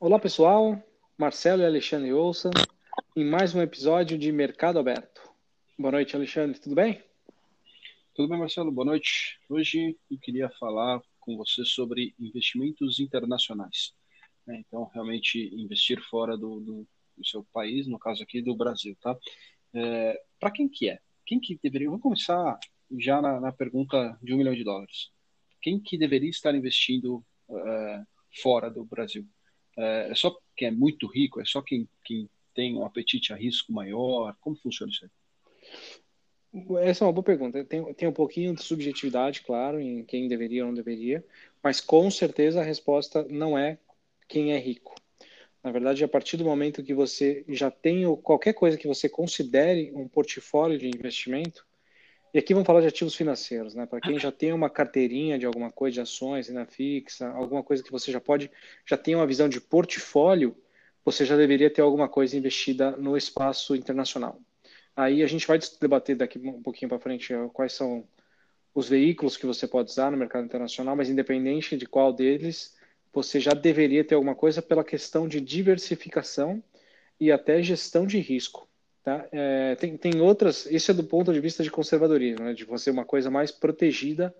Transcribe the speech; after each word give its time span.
Olá 0.00 0.16
pessoal, 0.16 0.80
Marcelo 1.18 1.60
e 1.60 1.66
Alexandre 1.66 2.12
Olson, 2.12 2.50
em 3.16 3.24
mais 3.24 3.52
um 3.52 3.60
episódio 3.60 4.16
de 4.16 4.30
Mercado 4.30 4.78
Aberto. 4.78 5.20
Boa 5.76 5.90
noite, 5.90 6.14
Alexandre, 6.14 6.56
tudo 6.60 6.76
bem? 6.76 7.02
Tudo 8.14 8.28
bem, 8.28 8.38
Marcelo, 8.38 8.70
boa 8.70 8.84
noite. 8.84 9.40
Hoje 9.48 9.98
eu 10.08 10.16
queria 10.20 10.48
falar 10.50 11.02
com 11.18 11.36
você 11.36 11.64
sobre 11.64 12.14
investimentos 12.16 13.00
internacionais. 13.00 13.92
Né? 14.46 14.62
Então, 14.64 14.84
realmente 14.94 15.52
investir 15.52 16.00
fora 16.08 16.38
do, 16.38 16.60
do, 16.60 16.86
do, 17.16 17.26
seu 17.26 17.44
país, 17.52 17.88
no 17.88 17.98
caso 17.98 18.22
aqui 18.22 18.40
do 18.40 18.54
Brasil, 18.54 18.96
tá? 19.00 19.18
É, 19.74 20.22
Para 20.38 20.52
quem 20.52 20.68
que 20.68 20.90
é? 20.90 21.00
Quem 21.26 21.40
que 21.40 21.58
deveria? 21.60 21.88
Vamos 21.88 22.02
começar 22.02 22.56
já 22.96 23.20
na, 23.20 23.40
na, 23.40 23.50
pergunta 23.50 24.16
de 24.22 24.32
um 24.32 24.36
milhão 24.36 24.54
de 24.54 24.62
dólares. 24.62 25.10
Quem 25.60 25.80
que 25.80 25.98
deveria 25.98 26.30
estar 26.30 26.54
investindo 26.54 27.16
uh, 27.48 28.06
fora 28.40 28.70
do 28.70 28.84
Brasil? 28.84 29.26
Uh, 29.78 30.10
é 30.10 30.14
só 30.16 30.36
quem 30.56 30.68
é 30.68 30.72
muito 30.72 31.06
rico? 31.06 31.40
É 31.40 31.44
só 31.44 31.62
quem, 31.62 31.88
quem 32.04 32.28
tem 32.52 32.76
um 32.76 32.84
apetite 32.84 33.32
a 33.32 33.36
risco 33.36 33.72
maior? 33.72 34.36
Como 34.40 34.56
funciona 34.56 34.90
isso 34.90 35.04
aí? 35.04 35.10
Essa 36.80 37.04
é 37.04 37.06
uma 37.06 37.12
boa 37.12 37.22
pergunta. 37.22 37.64
Tem, 37.64 37.94
tem 37.94 38.08
um 38.08 38.12
pouquinho 38.12 38.52
de 38.56 38.62
subjetividade, 38.64 39.42
claro, 39.42 39.78
em 39.78 40.02
quem 40.02 40.26
deveria 40.26 40.62
ou 40.62 40.68
não 40.68 40.74
deveria, 40.74 41.24
mas 41.62 41.80
com 41.80 42.10
certeza 42.10 42.60
a 42.60 42.64
resposta 42.64 43.24
não 43.30 43.56
é 43.56 43.78
quem 44.26 44.52
é 44.52 44.58
rico. 44.58 44.96
Na 45.62 45.70
verdade, 45.70 46.02
a 46.02 46.08
partir 46.08 46.36
do 46.36 46.44
momento 46.44 46.82
que 46.82 46.94
você 46.94 47.44
já 47.48 47.70
tem 47.70 48.04
qualquer 48.16 48.54
coisa 48.54 48.76
que 48.76 48.88
você 48.88 49.08
considere 49.08 49.92
um 49.94 50.08
portfólio 50.08 50.78
de 50.78 50.88
investimento, 50.88 51.64
e 52.32 52.38
aqui 52.38 52.52
vamos 52.52 52.66
falar 52.66 52.80
de 52.80 52.86
ativos 52.86 53.14
financeiros, 53.14 53.74
né? 53.74 53.86
Para 53.86 54.00
quem 54.00 54.18
já 54.18 54.30
tem 54.30 54.52
uma 54.52 54.68
carteirinha 54.68 55.38
de 55.38 55.46
alguma 55.46 55.70
coisa, 55.70 55.94
de 55.94 56.00
ações, 56.00 56.48
renda 56.48 56.66
fixa, 56.66 57.28
alguma 57.30 57.62
coisa 57.62 57.82
que 57.82 57.90
você 57.90 58.12
já 58.12 58.20
pode, 58.20 58.50
já 58.86 58.96
tem 58.96 59.14
uma 59.14 59.26
visão 59.26 59.48
de 59.48 59.60
portfólio, 59.60 60.56
você 61.04 61.24
já 61.24 61.36
deveria 61.36 61.70
ter 61.70 61.80
alguma 61.80 62.08
coisa 62.08 62.36
investida 62.36 62.90
no 62.92 63.16
espaço 63.16 63.74
internacional. 63.74 64.40
Aí 64.94 65.22
a 65.22 65.26
gente 65.26 65.46
vai 65.46 65.58
debater 65.80 66.16
daqui 66.16 66.38
um 66.38 66.62
pouquinho 66.62 66.88
para 66.88 66.98
frente 66.98 67.32
quais 67.52 67.72
são 67.72 68.06
os 68.74 68.88
veículos 68.88 69.36
que 69.36 69.46
você 69.46 69.66
pode 69.66 69.90
usar 69.90 70.10
no 70.10 70.16
mercado 70.16 70.44
internacional, 70.44 70.94
mas 70.94 71.08
independente 71.08 71.76
de 71.76 71.86
qual 71.86 72.12
deles, 72.12 72.76
você 73.12 73.40
já 73.40 73.52
deveria 73.52 74.04
ter 74.04 74.14
alguma 74.14 74.34
coisa 74.34 74.60
pela 74.60 74.84
questão 74.84 75.26
de 75.26 75.40
diversificação 75.40 76.62
e 77.18 77.32
até 77.32 77.62
gestão 77.62 78.06
de 78.06 78.18
risco. 78.18 78.67
Tá? 79.02 79.26
É, 79.32 79.74
tem, 79.76 79.96
tem 79.96 80.20
outras, 80.20 80.66
isso 80.66 80.90
é 80.90 80.94
do 80.94 81.04
ponto 81.04 81.32
de 81.32 81.40
vista 81.40 81.62
de 81.62 81.70
conservadorismo, 81.70 82.44
né? 82.44 82.52
de 82.52 82.64
você 82.64 82.90
uma 82.90 83.04
coisa 83.04 83.30
mais 83.30 83.50
protegida 83.50 84.34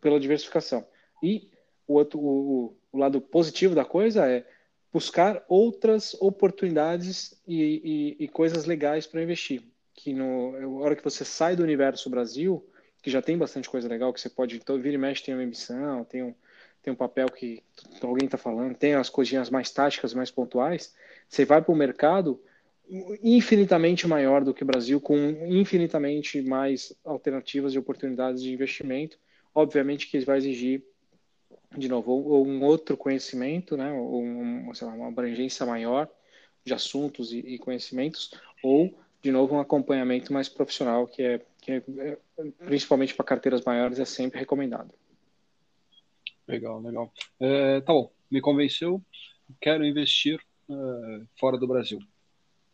pela 0.00 0.18
diversificação. 0.18 0.86
E 1.22 1.48
o, 1.86 1.94
outro, 1.94 2.18
o, 2.18 2.76
o 2.92 2.98
lado 2.98 3.20
positivo 3.20 3.74
da 3.74 3.84
coisa 3.84 4.28
é 4.28 4.44
buscar 4.92 5.44
outras 5.48 6.14
oportunidades 6.20 7.40
e, 7.46 8.16
e, 8.18 8.24
e 8.24 8.28
coisas 8.28 8.64
legais 8.64 9.06
para 9.06 9.22
investir. 9.22 9.62
Que 9.94 10.12
no, 10.12 10.80
a 10.80 10.84
hora 10.84 10.96
que 10.96 11.04
você 11.04 11.24
sai 11.24 11.54
do 11.54 11.62
universo 11.62 12.10
Brasil, 12.10 12.66
que 13.02 13.10
já 13.10 13.22
tem 13.22 13.36
bastante 13.38 13.68
coisa 13.68 13.88
legal, 13.88 14.12
que 14.12 14.20
você 14.20 14.28
pode, 14.28 14.56
então, 14.56 14.80
vira 14.80 14.94
e 14.94 14.98
mexe, 14.98 15.22
tem 15.22 15.34
uma 15.34 15.42
emissão, 15.42 16.04
tem 16.04 16.22
um, 16.22 16.34
tem 16.82 16.92
um 16.92 16.96
papel 16.96 17.28
que 17.28 17.62
alguém 18.02 18.26
está 18.26 18.38
falando, 18.38 18.74
tem 18.74 18.94
as 18.94 19.08
coisinhas 19.08 19.50
mais 19.50 19.70
táticas, 19.70 20.14
mais 20.14 20.30
pontuais, 20.30 20.94
você 21.28 21.44
vai 21.44 21.62
para 21.62 21.72
o 21.72 21.76
mercado 21.76 22.40
infinitamente 23.22 24.06
maior 24.06 24.44
do 24.44 24.52
que 24.52 24.64
o 24.64 24.66
Brasil, 24.66 25.00
com 25.00 25.16
infinitamente 25.46 26.42
mais 26.42 26.92
alternativas 27.04 27.72
e 27.72 27.78
oportunidades 27.78 28.42
de 28.42 28.52
investimento. 28.52 29.18
Obviamente 29.54 30.08
que 30.08 30.18
vai 30.20 30.38
exigir, 30.38 30.82
de 31.76 31.88
novo, 31.88 32.10
ou 32.12 32.46
um 32.46 32.62
outro 32.64 32.96
conhecimento, 32.96 33.76
né, 33.76 33.92
ou 33.92 34.22
um, 34.22 34.70
lá, 34.80 34.88
uma 34.88 35.08
abrangência 35.08 35.64
maior 35.64 36.08
de 36.64 36.74
assuntos 36.74 37.32
e, 37.32 37.58
conhecimentos, 37.58 38.32
ou, 38.62 38.92
de 39.22 39.30
novo, 39.30 39.54
um 39.54 39.60
acompanhamento 39.60 40.32
mais 40.32 40.48
profissional, 40.48 41.06
que 41.06 41.22
é, 41.22 41.40
que 41.60 41.72
é, 41.72 41.82
é 41.98 42.18
principalmente 42.66 43.14
para 43.14 43.24
carteiras 43.24 43.64
maiores, 43.64 43.98
é 43.98 44.04
sempre 44.04 44.38
recomendado. 44.38 44.92
Legal, 46.46 46.80
legal. 46.80 47.12
É, 47.38 47.80
tá 47.80 47.92
bom, 47.92 48.12
me 48.30 48.40
convenceu, 48.40 49.00
quero 49.60 49.84
investir 49.84 50.40
é, 50.68 51.22
fora 51.38 51.56
do 51.56 51.66
Brasil. 51.66 52.00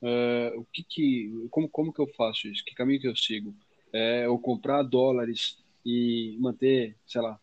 É, 0.03 0.53
o 0.57 0.65
que 0.73 0.83
que, 0.83 1.49
como, 1.51 1.69
como 1.69 1.93
que 1.93 2.01
eu 2.01 2.07
faço 2.09 2.49
isso? 2.49 2.65
Que 2.65 2.75
caminho 2.75 3.01
que 3.01 3.09
eu 3.09 3.17
sigo? 3.17 3.55
É, 3.93 4.27
eu 4.27 4.39
comprar 4.39 4.83
dólares 4.83 5.59
e 5.85 6.37
manter, 6.39 6.97
sei 7.07 7.21
lá, 7.21 7.39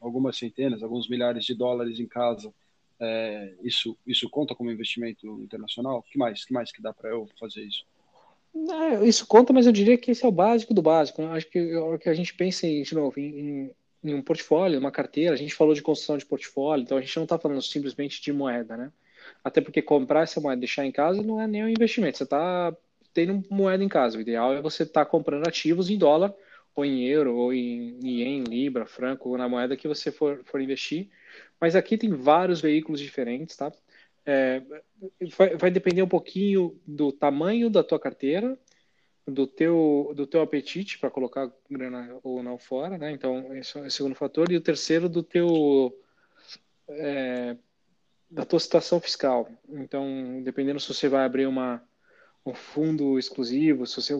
algumas 0.00 0.36
centenas, 0.36 0.82
alguns 0.82 1.08
milhares 1.08 1.44
de 1.44 1.54
dólares 1.54 1.98
em 1.98 2.06
casa, 2.06 2.52
é, 3.00 3.54
isso, 3.62 3.96
isso 4.06 4.28
conta 4.28 4.54
como 4.54 4.70
investimento 4.70 5.40
internacional? 5.42 6.02
Que 6.02 6.18
mais, 6.18 6.44
que 6.44 6.52
mais 6.52 6.70
que 6.70 6.82
dá 6.82 6.92
para 6.92 7.10
eu 7.10 7.26
fazer 7.38 7.62
isso? 7.62 7.84
É, 8.54 9.06
isso 9.06 9.26
conta, 9.26 9.52
mas 9.52 9.66
eu 9.66 9.72
diria 9.72 9.96
que 9.96 10.10
esse 10.10 10.24
é 10.24 10.28
o 10.28 10.32
básico 10.32 10.74
do 10.74 10.82
básico. 10.82 11.22
Né? 11.22 11.28
Acho 11.28 11.48
que 11.48 11.76
o 11.76 11.98
que 11.98 12.08
a 12.08 12.14
gente 12.14 12.34
pensa 12.34 12.66
em, 12.66 12.82
de 12.82 12.94
novo, 12.94 13.18
em, 13.18 13.70
em 14.04 14.14
um 14.14 14.20
portfólio, 14.20 14.78
uma 14.78 14.90
carteira, 14.90 15.32
a 15.32 15.38
gente 15.38 15.54
falou 15.54 15.72
de 15.72 15.82
construção 15.82 16.18
de 16.18 16.26
portfólio, 16.26 16.82
então 16.82 16.98
a 16.98 17.00
gente 17.00 17.16
não 17.16 17.24
está 17.24 17.38
falando 17.38 17.62
simplesmente 17.62 18.20
de 18.20 18.32
moeda, 18.32 18.76
né? 18.76 18.92
Até 19.42 19.60
porque 19.60 19.80
comprar 19.80 20.22
essa 20.22 20.40
moeda 20.40 20.58
e 20.58 20.60
deixar 20.60 20.84
em 20.84 20.92
casa 20.92 21.22
não 21.22 21.40
é 21.40 21.46
nem 21.46 21.64
um 21.64 21.68
investimento, 21.68 22.18
você 22.18 22.24
está 22.24 22.76
tendo 23.12 23.42
moeda 23.50 23.82
em 23.82 23.88
casa. 23.88 24.18
O 24.18 24.20
ideal 24.20 24.52
é 24.52 24.60
você 24.60 24.82
estar 24.82 25.04
tá 25.04 25.10
comprando 25.10 25.46
ativos 25.46 25.90
em 25.90 25.98
dólar, 25.98 26.34
ou 26.74 26.84
em 26.84 27.04
euro, 27.06 27.34
ou 27.34 27.52
em 27.52 27.98
ien, 28.02 28.44
libra, 28.44 28.86
franco, 28.86 29.28
ou 29.28 29.38
na 29.38 29.48
moeda 29.48 29.76
que 29.76 29.88
você 29.88 30.12
for, 30.12 30.42
for 30.44 30.60
investir. 30.60 31.08
Mas 31.60 31.74
aqui 31.74 31.98
tem 31.98 32.10
vários 32.10 32.60
veículos 32.60 33.00
diferentes, 33.00 33.56
tá? 33.56 33.72
É, 34.24 34.62
vai, 35.36 35.56
vai 35.56 35.70
depender 35.70 36.02
um 36.02 36.08
pouquinho 36.08 36.78
do 36.86 37.10
tamanho 37.10 37.68
da 37.70 37.82
tua 37.82 37.98
carteira, 37.98 38.58
do 39.26 39.46
teu, 39.46 40.12
do 40.14 40.26
teu 40.26 40.42
apetite 40.42 40.98
para 40.98 41.10
colocar 41.10 41.50
grana 41.70 42.18
ou 42.22 42.42
não 42.42 42.58
fora, 42.58 42.98
né? 42.98 43.10
Então, 43.10 43.54
esse 43.56 43.78
é 43.78 43.82
o 43.82 43.90
segundo 43.90 44.14
fator. 44.14 44.50
E 44.50 44.56
o 44.56 44.60
terceiro, 44.60 45.08
do 45.08 45.22
teu, 45.22 45.94
é, 46.88 47.56
da 48.30 48.44
tua 48.44 48.60
situação 48.60 49.00
fiscal. 49.00 49.48
Então, 49.68 50.40
dependendo 50.42 50.78
se 50.78 50.92
você 50.92 51.08
vai 51.08 51.24
abrir 51.24 51.46
uma, 51.46 51.82
um 52.46 52.54
fundo 52.54 53.18
exclusivo, 53.18 53.86
se 53.86 53.96
você, 53.96 54.14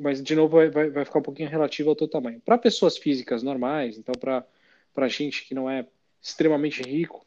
mas, 0.00 0.22
de 0.22 0.34
novo, 0.34 0.56
vai, 0.70 0.90
vai 0.90 1.04
ficar 1.04 1.18
um 1.18 1.22
pouquinho 1.22 1.48
relativo 1.48 1.88
ao 1.88 1.96
teu 1.96 2.08
tamanho. 2.08 2.40
Para 2.40 2.58
pessoas 2.58 2.98
físicas 2.98 3.42
normais, 3.42 3.96
então, 3.96 4.14
para 4.14 5.08
gente 5.08 5.46
que 5.46 5.54
não 5.54 5.68
é 5.68 5.86
extremamente 6.20 6.82
rico, 6.82 7.24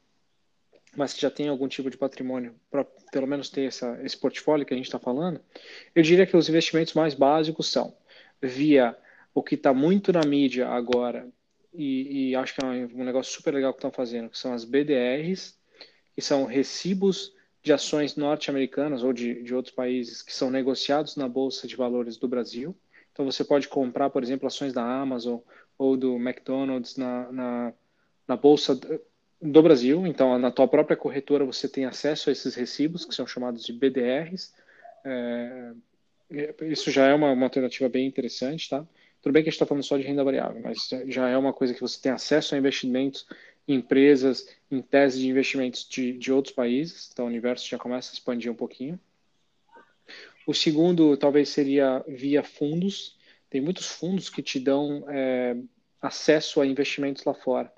mas 0.95 1.13
que 1.13 1.21
já 1.21 1.29
tem 1.29 1.47
algum 1.47 1.67
tipo 1.67 1.89
de 1.89 1.97
patrimônio, 1.97 2.55
para 2.71 2.83
pelo 3.11 3.27
menos 3.27 3.49
ter 3.49 3.65
essa, 3.65 3.99
esse 4.03 4.17
portfólio 4.17 4.65
que 4.65 4.73
a 4.73 4.77
gente 4.77 4.87
está 4.87 4.97
falando, 4.97 5.39
eu 5.93 6.01
diria 6.01 6.25
que 6.25 6.35
os 6.35 6.49
investimentos 6.49 6.93
mais 6.93 7.13
básicos 7.13 7.67
são 7.71 7.95
via 8.41 8.97
o 9.33 9.43
que 9.43 9.55
está 9.55 9.73
muito 9.73 10.11
na 10.11 10.21
mídia 10.21 10.67
agora, 10.67 11.27
e, 11.73 12.31
e, 12.31 12.35
acho 12.35 12.55
que 12.55 12.65
é 12.65 12.67
um 12.67 13.03
negócio 13.03 13.31
super 13.31 13.53
legal 13.53 13.71
que 13.71 13.77
estão 13.77 13.91
fazendo, 13.91 14.29
que 14.29 14.37
são 14.37 14.51
as 14.51 14.65
BDRs, 14.65 15.55
que 16.17 16.21
são 16.23 16.45
recibos 16.45 17.31
de 17.61 17.71
ações 17.71 18.15
norte-americanas 18.15 19.03
ou 19.03 19.13
de, 19.13 19.43
de 19.43 19.53
outros 19.53 19.75
países 19.75 20.23
que 20.23 20.33
são 20.33 20.49
negociados 20.49 21.15
na 21.15 21.29
Bolsa 21.29 21.67
de 21.67 21.75
Valores 21.75 22.17
do 22.17 22.27
Brasil. 22.27 22.75
Então 23.13 23.23
você 23.23 23.43
pode 23.43 23.67
comprar, 23.67 24.09
por 24.09 24.23
exemplo, 24.23 24.47
ações 24.47 24.73
da 24.73 24.81
Amazon 24.83 25.37
ou 25.77 25.95
do 25.95 26.15
McDonald's 26.15 26.97
na, 26.97 27.31
na, 27.31 27.73
na 28.27 28.35
Bolsa 28.35 28.79
do 29.39 29.61
Brasil, 29.61 30.07
então 30.07 30.39
na 30.39 30.49
tua 30.49 30.67
própria 30.67 30.97
corretora 30.97 31.45
você 31.45 31.69
tem 31.69 31.85
acesso 31.85 32.31
a 32.31 32.33
esses 32.33 32.55
recibos, 32.55 33.05
que 33.05 33.13
são 33.13 33.27
chamados 33.27 33.63
de 33.63 33.71
BDRs. 33.71 34.55
É, 35.05 35.73
isso 36.61 36.89
já 36.89 37.05
é 37.05 37.13
uma, 37.13 37.31
uma, 37.31 37.45
alternativa 37.45 37.87
bem 37.87 38.07
interessante, 38.07 38.67
tá? 38.67 38.83
Tudo 39.21 39.33
bem 39.33 39.43
que 39.43 39.49
a 39.49 39.51
gente 39.51 39.57
está 39.57 39.67
falando 39.67 39.83
só 39.83 39.97
de 39.97 40.03
renda 40.03 40.23
variável, 40.23 40.59
mas 40.63 40.89
já 41.09 41.29
é 41.29 41.37
uma 41.37 41.53
coisa 41.53 41.75
que 41.75 41.81
você 41.81 42.01
tem 42.01 42.11
acesso 42.11 42.55
a 42.55 42.57
investimentos 42.57 43.27
empresas, 43.67 44.47
em 44.71 44.81
tese 44.81 45.19
de 45.19 45.27
investimentos 45.27 45.87
de, 45.87 46.13
de 46.13 46.31
outros 46.31 46.53
países, 46.53 47.09
então 47.11 47.25
o 47.25 47.27
universo 47.27 47.67
já 47.67 47.77
começa 47.77 48.11
a 48.11 48.13
expandir 48.13 48.51
um 48.51 48.55
pouquinho. 48.55 48.99
O 50.45 50.53
segundo 50.53 51.17
talvez 51.17 51.49
seria 51.49 52.03
via 52.07 52.41
fundos. 52.41 53.17
Tem 53.49 53.59
muitos 53.59 53.87
fundos 53.87 54.29
que 54.29 54.41
te 54.41 54.59
dão 54.59 55.05
é, 55.09 55.57
acesso 56.01 56.61
a 56.61 56.65
investimentos 56.65 57.25
lá 57.25 57.33
fora 57.33 57.71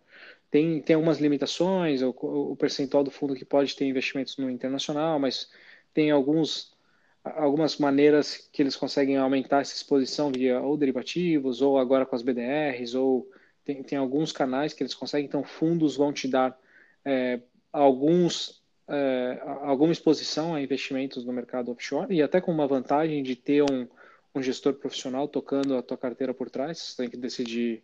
tem, 0.50 0.82
tem 0.82 0.96
algumas 0.96 1.20
limitações, 1.20 2.02
o, 2.02 2.10
o 2.10 2.56
percentual 2.56 3.04
do 3.04 3.12
fundo 3.12 3.36
que 3.36 3.46
pode 3.46 3.76
ter 3.76 3.86
investimentos 3.86 4.38
no 4.38 4.50
internacional, 4.50 5.20
mas 5.20 5.50
tem 5.94 6.12
alguns, 6.12 6.76
algumas 7.24 7.78
maneiras 7.78 8.50
que 8.52 8.62
eles 8.62 8.76
conseguem 8.76 9.18
aumentar 9.18 9.62
essa 9.62 9.76
exposição 9.76 10.32
via 10.32 10.60
ou 10.60 10.76
derivativos, 10.76 11.62
ou 11.62 11.78
agora 11.78 12.06
com 12.06 12.16
as 12.16 12.24
BDRs, 12.24 12.96
ou 12.96 13.30
tem, 13.70 13.84
tem 13.84 13.98
alguns 13.98 14.32
canais 14.32 14.74
que 14.74 14.82
eles 14.82 14.96
conseguem, 14.96 15.28
então 15.28 15.44
fundos 15.44 15.96
vão 15.96 16.12
te 16.12 16.28
dar 16.28 16.58
é, 17.06 17.40
alguns, 17.72 18.64
é, 18.88 19.40
alguma 19.62 19.94
exposição 19.94 20.56
a 20.56 20.62
investimentos 20.62 21.24
no 21.24 21.32
mercado 21.32 21.72
offshore, 21.72 22.14
e 22.14 22.22
até 22.22 22.42
com 22.42 22.52
uma 22.52 22.68
vantagem 22.68 23.22
de 23.22 23.36
ter 23.36 23.64
um, 23.64 23.88
um 24.34 24.42
gestor 24.42 24.74
profissional 24.74 25.28
tocando 25.28 25.78
a 25.78 25.84
tua 25.84 25.98
carteira 25.98 26.34
por 26.34 26.50
trás, 26.50 26.80
você 26.80 26.98
tem 26.98 27.10
que 27.10 27.18
decidir 27.18 27.84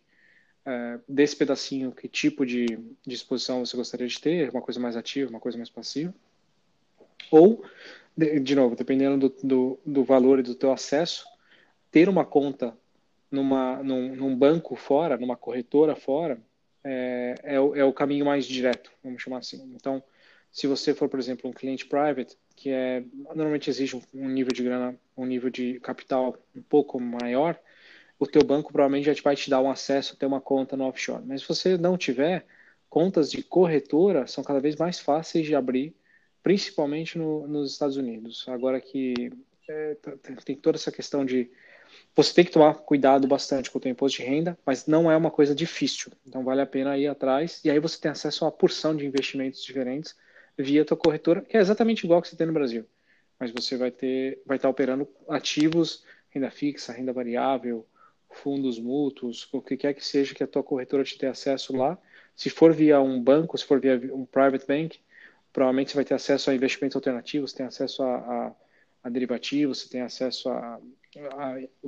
é, 0.64 0.98
desse 1.08 1.36
pedacinho, 1.36 1.92
que 1.92 2.08
tipo 2.08 2.44
de, 2.44 2.66
de 3.06 3.14
exposição 3.14 3.64
você 3.64 3.76
gostaria 3.76 4.08
de 4.08 4.20
ter, 4.20 4.50
uma 4.50 4.62
coisa 4.62 4.80
mais 4.80 4.96
ativa, 4.96 5.30
uma 5.30 5.40
coisa 5.40 5.56
mais 5.56 5.70
passiva. 5.70 6.12
Ou, 7.30 7.64
de, 8.16 8.40
de 8.40 8.54
novo, 8.56 8.74
dependendo 8.74 9.28
do, 9.28 9.36
do, 9.46 9.78
do, 9.86 10.04
valor 10.04 10.40
e 10.40 10.42
do 10.42 10.54
teu 10.54 10.72
acesso, 10.72 11.26
ter 11.92 12.08
uma 12.08 12.24
conta 12.24 12.76
numa, 13.30 13.82
num, 13.82 14.14
num 14.14 14.36
banco 14.36 14.76
fora, 14.76 15.16
numa 15.16 15.36
corretora 15.36 15.96
fora, 15.96 16.40
é, 16.84 17.34
é, 17.42 17.60
o, 17.60 17.74
é 17.74 17.84
o 17.84 17.92
caminho 17.92 18.24
mais 18.24 18.46
direto, 18.46 18.90
vamos 19.02 19.22
chamar 19.22 19.38
assim. 19.38 19.62
Então, 19.74 20.02
se 20.52 20.66
você 20.66 20.94
for, 20.94 21.08
por 21.08 21.18
exemplo, 21.18 21.50
um 21.50 21.52
cliente 21.52 21.86
private, 21.86 22.36
que 22.54 22.70
é 22.70 23.04
normalmente 23.34 23.68
exige 23.68 24.00
um 24.14 24.28
nível 24.28 24.52
de 24.52 24.62
grana, 24.62 24.98
um 25.16 25.26
nível 25.26 25.50
de 25.50 25.78
capital 25.80 26.36
um 26.54 26.62
pouco 26.62 27.00
maior, 27.00 27.58
o 28.18 28.26
teu 28.26 28.42
banco 28.42 28.72
provavelmente 28.72 29.04
já 29.04 29.22
vai 29.22 29.36
te 29.36 29.50
dar 29.50 29.60
um 29.60 29.70
acesso 29.70 30.14
a 30.14 30.16
ter 30.16 30.26
uma 30.26 30.40
conta 30.40 30.76
no 30.76 30.84
offshore. 30.84 31.22
Mas 31.26 31.42
se 31.42 31.48
você 31.48 31.76
não 31.76 31.98
tiver, 31.98 32.46
contas 32.88 33.30
de 33.30 33.42
corretora 33.42 34.26
são 34.26 34.42
cada 34.42 34.60
vez 34.60 34.76
mais 34.76 34.98
fáceis 34.98 35.44
de 35.44 35.54
abrir, 35.54 35.94
principalmente 36.42 37.18
no, 37.18 37.46
nos 37.46 37.72
Estados 37.72 37.96
Unidos. 37.96 38.46
Agora 38.48 38.80
que 38.80 39.30
é, 39.68 39.96
tem 40.44 40.56
toda 40.56 40.78
essa 40.78 40.92
questão 40.92 41.24
de 41.24 41.50
você 42.14 42.32
tem 42.32 42.44
que 42.44 42.50
tomar 42.50 42.74
cuidado 42.74 43.26
bastante 43.26 43.70
com 43.70 43.78
o 43.78 43.80
teu 43.80 43.90
imposto 43.90 44.18
de 44.18 44.24
renda, 44.24 44.58
mas 44.64 44.86
não 44.86 45.10
é 45.10 45.16
uma 45.16 45.30
coisa 45.30 45.54
difícil. 45.54 46.10
Então 46.26 46.42
vale 46.42 46.62
a 46.62 46.66
pena 46.66 46.96
ir 46.96 47.06
atrás 47.06 47.60
e 47.64 47.70
aí 47.70 47.78
você 47.78 48.00
tem 48.00 48.10
acesso 48.10 48.44
a 48.44 48.48
uma 48.48 48.52
porção 48.52 48.96
de 48.96 49.04
investimentos 49.04 49.62
diferentes 49.62 50.14
via 50.58 50.84
tua 50.84 50.96
corretora, 50.96 51.42
que 51.42 51.56
é 51.56 51.60
exatamente 51.60 52.04
igual 52.04 52.22
que 52.22 52.28
você 52.28 52.36
tem 52.36 52.46
no 52.46 52.52
Brasil. 52.52 52.86
Mas 53.38 53.50
você 53.50 53.76
vai 53.76 53.90
ter, 53.90 54.40
vai 54.46 54.56
estar 54.56 54.68
operando 54.68 55.06
ativos, 55.28 56.04
renda 56.30 56.50
fixa, 56.50 56.92
renda 56.92 57.12
variável, 57.12 57.86
fundos 58.30 58.78
mútuos, 58.78 59.48
o 59.52 59.60
que 59.60 59.76
quer 59.76 59.94
que 59.94 60.04
seja 60.04 60.34
que 60.34 60.42
a 60.42 60.46
tua 60.46 60.62
corretora 60.62 61.04
te 61.04 61.18
dê 61.18 61.26
acesso 61.26 61.76
lá. 61.76 61.98
Se 62.34 62.50
for 62.50 62.72
via 62.72 63.00
um 63.00 63.20
banco, 63.20 63.56
se 63.56 63.64
for 63.64 63.80
via 63.80 64.00
um 64.12 64.24
private 64.24 64.66
bank, 64.66 65.00
provavelmente 65.52 65.90
você 65.90 65.96
vai 65.96 66.04
ter 66.04 66.14
acesso 66.14 66.50
a 66.50 66.54
investimentos 66.54 66.96
alternativos, 66.96 67.52
tem 67.52 67.66
acesso 67.66 68.02
a, 68.02 68.16
a, 68.16 68.54
a 69.04 69.08
derivativos, 69.08 69.82
você 69.82 69.88
tem 69.88 70.02
acesso 70.02 70.48
a 70.48 70.80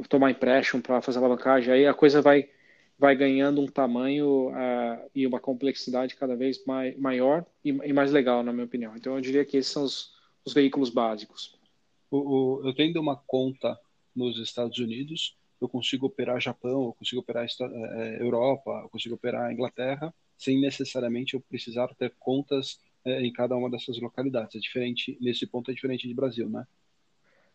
tomar 0.08 0.30
empréstimo 0.30 0.82
para 0.82 1.02
fazer 1.02 1.19
alavancagem. 1.19 1.72
Aí 1.72 1.86
a 1.86 1.94
coisa 1.94 2.22
vai 2.22 2.48
vai 2.98 3.14
ganhando 3.14 3.60
um 3.60 3.66
tamanho 3.66 4.48
uh, 4.48 5.10
e 5.14 5.25
uma 5.25 5.38
complexidade 5.38 6.16
cada 6.16 6.34
vez 6.34 6.64
mai, 6.66 6.96
maior 6.96 7.46
e, 7.64 7.69
e, 7.70 7.92
mais 7.92 8.10
legal, 8.10 8.42
na 8.42 8.52
minha 8.52 8.64
opinião. 8.64 8.96
Então, 8.96 9.14
eu 9.14 9.20
diria 9.20 9.44
que 9.44 9.56
esses 9.56 9.70
são 9.70 9.84
os, 9.84 10.12
os 10.44 10.52
veículos 10.52 10.90
básicos. 10.90 11.56
O, 12.10 12.16
o, 12.19 12.66
eu 12.66 12.75
tendo 12.75 13.00
uma 13.00 13.14
conta 13.14 13.78
nos 14.14 14.36
Estados 14.40 14.78
Unidos, 14.78 15.36
eu 15.60 15.69
consigo 15.69 16.06
operar 16.06 16.40
Japão, 16.40 16.86
eu 16.86 16.92
consigo 16.92 17.20
operar 17.20 17.46
é, 17.46 18.20
Europa, 18.20 18.80
eu 18.82 18.88
consigo 18.88 19.14
operar 19.14 19.52
Inglaterra, 19.52 20.12
sem 20.36 20.60
necessariamente 20.60 21.34
eu 21.34 21.40
precisar 21.40 21.86
ter 21.94 22.12
contas 22.19 22.80
é, 23.04 23.22
em 23.22 23.32
cada 23.32 23.54
uma 23.54 23.70
dessas 23.70 24.00
localidades. 24.00 24.56
É 24.56 24.58
diferente, 24.58 25.16
nesse 25.20 25.46
ponto 25.46 25.70
é 25.70 25.75
diferente 25.75 26.08
de 26.08 26.14
Brasil, 26.14 26.48
né? 26.48 26.66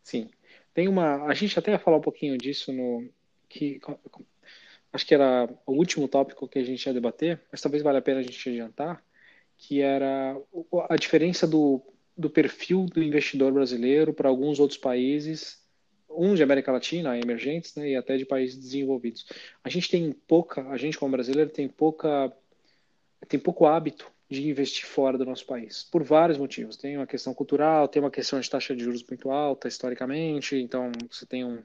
Sim. 0.01 0.29
Tem 0.73 0.87
uma, 0.87 1.25
a 1.25 1.33
gente 1.33 1.57
até 1.57 1.71
ia 1.71 1.79
falar 1.79 1.97
um 1.97 2.01
pouquinho 2.01 2.37
disso 2.37 2.71
no 2.71 3.07
que 3.47 3.79
acho 4.91 5.05
que 5.05 5.13
era 5.13 5.47
o 5.65 5.73
último 5.73 6.07
tópico 6.07 6.47
que 6.47 6.59
a 6.59 6.63
gente 6.63 6.85
ia 6.85 6.93
debater, 6.93 7.41
mas 7.51 7.61
talvez 7.61 7.83
valha 7.83 7.99
a 7.99 8.01
pena 8.01 8.19
a 8.19 8.23
gente 8.23 8.49
adiantar, 8.49 9.03
que 9.57 9.81
era 9.81 10.35
a 10.89 10.95
diferença 10.95 11.47
do, 11.47 11.81
do 12.17 12.29
perfil 12.29 12.85
do 12.85 13.03
investidor 13.03 13.51
brasileiro 13.51 14.13
para 14.13 14.29
alguns 14.29 14.59
outros 14.59 14.79
países 14.79 15.61
um 16.15 16.35
de 16.35 16.43
América 16.43 16.71
Latina, 16.71 17.17
emergentes, 17.17 17.75
né, 17.75 17.89
e 17.89 17.95
até 17.95 18.17
de 18.17 18.25
países 18.25 18.55
desenvolvidos. 18.55 19.25
A 19.63 19.69
gente 19.69 19.89
tem 19.89 20.11
pouca, 20.11 20.67
a 20.69 20.77
gente 20.77 20.97
como 20.97 21.11
brasileiro 21.11 21.49
tem 21.49 21.67
pouca, 21.67 22.31
tem 23.27 23.39
pouco 23.39 23.65
hábito 23.65 24.12
de 24.33 24.49
investir 24.49 24.85
fora 24.85 25.17
do 25.17 25.25
nosso 25.25 25.45
país, 25.45 25.83
por 25.83 26.03
vários 26.03 26.37
motivos. 26.37 26.75
Tem 26.75 26.97
uma 26.97 27.07
questão 27.07 27.33
cultural, 27.33 27.87
tem 27.87 28.01
uma 28.01 28.11
questão 28.11 28.39
de 28.39 28.49
taxa 28.49 28.75
de 28.75 28.83
juros 28.83 29.03
muito 29.03 29.29
alta 29.29 29.67
historicamente, 29.67 30.55
então 30.55 30.91
você 31.09 31.25
tem 31.25 31.45
um 31.45 31.63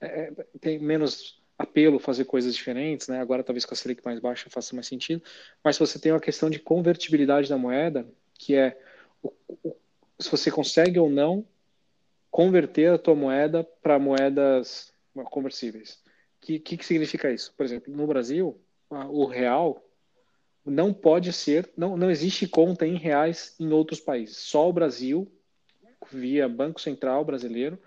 é, 0.00 0.06
é 0.06 0.32
tem 0.60 0.78
menos 0.78 1.42
apelo 1.58 1.98
fazer 1.98 2.24
coisas 2.24 2.54
diferentes, 2.54 3.08
né? 3.08 3.20
Agora 3.20 3.44
talvez 3.44 3.64
com 3.64 3.74
a 3.74 3.76
Selic 3.76 4.04
mais 4.04 4.20
baixa 4.20 4.50
faça 4.50 4.74
mais 4.74 4.86
sentido, 4.86 5.22
mas 5.62 5.78
você 5.78 5.98
tem 5.98 6.12
uma 6.12 6.20
questão 6.20 6.48
de 6.48 6.58
convertibilidade 6.58 7.48
da 7.48 7.58
moeda, 7.58 8.06
que 8.38 8.54
é 8.54 8.78
o, 9.22 9.32
o, 9.48 9.76
se 10.18 10.30
você 10.30 10.50
consegue 10.50 10.98
ou 10.98 11.10
não 11.10 11.46
converter 12.30 12.92
a 12.92 12.98
tua 12.98 13.14
moeda 13.14 13.62
para 13.82 13.98
moedas 13.98 14.92
conversíveis. 15.30 16.02
O 16.38 16.46
que, 16.46 16.58
que, 16.58 16.76
que 16.76 16.86
significa 16.86 17.30
isso? 17.30 17.52
Por 17.56 17.64
exemplo, 17.64 17.94
no 17.94 18.06
Brasil, 18.06 18.58
o 18.90 19.26
real 19.26 19.84
não 20.64 20.92
pode 20.92 21.32
ser, 21.32 21.70
não, 21.76 21.96
não 21.96 22.10
existe 22.10 22.46
conta 22.46 22.86
em 22.86 22.96
reais 22.96 23.54
em 23.58 23.72
outros 23.72 24.00
países. 24.00 24.36
Só 24.36 24.68
o 24.68 24.72
Brasil, 24.72 25.30
via 26.10 26.48
Banco 26.48 26.80
Central 26.80 27.24
brasileiro, 27.24 27.78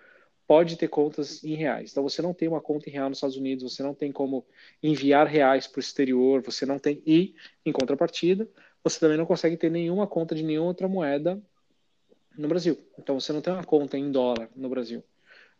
pode 0.47 0.77
ter 0.77 0.87
contas 0.87 1.43
em 1.43 1.55
reais. 1.55 1.91
Então 1.91 2.03
você 2.03 2.21
não 2.21 2.33
tem 2.33 2.47
uma 2.47 2.61
conta 2.61 2.89
em 2.89 2.93
real 2.93 3.09
nos 3.09 3.17
Estados 3.17 3.37
Unidos, 3.37 3.73
você 3.73 3.81
não 3.81 3.93
tem 3.93 4.11
como 4.11 4.45
enviar 4.81 5.27
reais 5.27 5.67
para 5.67 5.79
o 5.79 5.81
exterior, 5.81 6.41
você 6.41 6.65
não 6.65 6.77
tem 6.77 7.01
e 7.05 7.35
em 7.65 7.71
contrapartida, 7.71 8.47
você 8.83 8.99
também 8.99 9.17
não 9.17 9.25
consegue 9.25 9.57
ter 9.57 9.71
nenhuma 9.71 10.05
conta 10.05 10.35
de 10.35 10.43
nenhuma 10.43 10.67
outra 10.67 10.87
moeda 10.87 11.41
no 12.37 12.47
Brasil. 12.47 12.77
Então 12.99 13.19
você 13.19 13.33
não 13.33 13.41
tem 13.41 13.53
uma 13.53 13.63
conta 13.63 13.97
em 13.97 14.11
dólar 14.11 14.49
no 14.55 14.69
Brasil, 14.69 15.03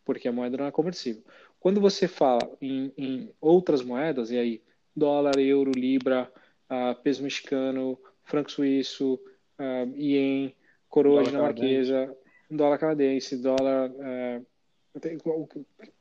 porque 0.04 0.28
a 0.28 0.32
moeda 0.32 0.58
não 0.58 0.66
é 0.66 0.72
conversível. 0.72 1.24
Quando 1.60 1.82
você 1.82 2.08
fala 2.08 2.48
em, 2.62 2.94
em 2.96 3.34
outras 3.42 3.82
moedas, 3.82 4.30
e 4.30 4.38
aí 4.38 4.62
dólar, 4.96 5.40
euro, 5.40 5.72
libra, 5.72 6.32
uh, 6.70 7.02
peso 7.02 7.24
mexicano, 7.24 8.00
franco 8.24 8.52
suíço, 8.52 9.20
uh, 9.60 9.96
ien, 9.96 10.56
coroa 10.90 11.18
dólar 11.18 11.30
dinamarquesa, 11.30 11.94
canadense. 11.94 12.18
dólar 12.52 12.78
canadense, 12.78 13.38
dólar 13.38 13.92
uh, 13.92 14.46
o 15.26 15.48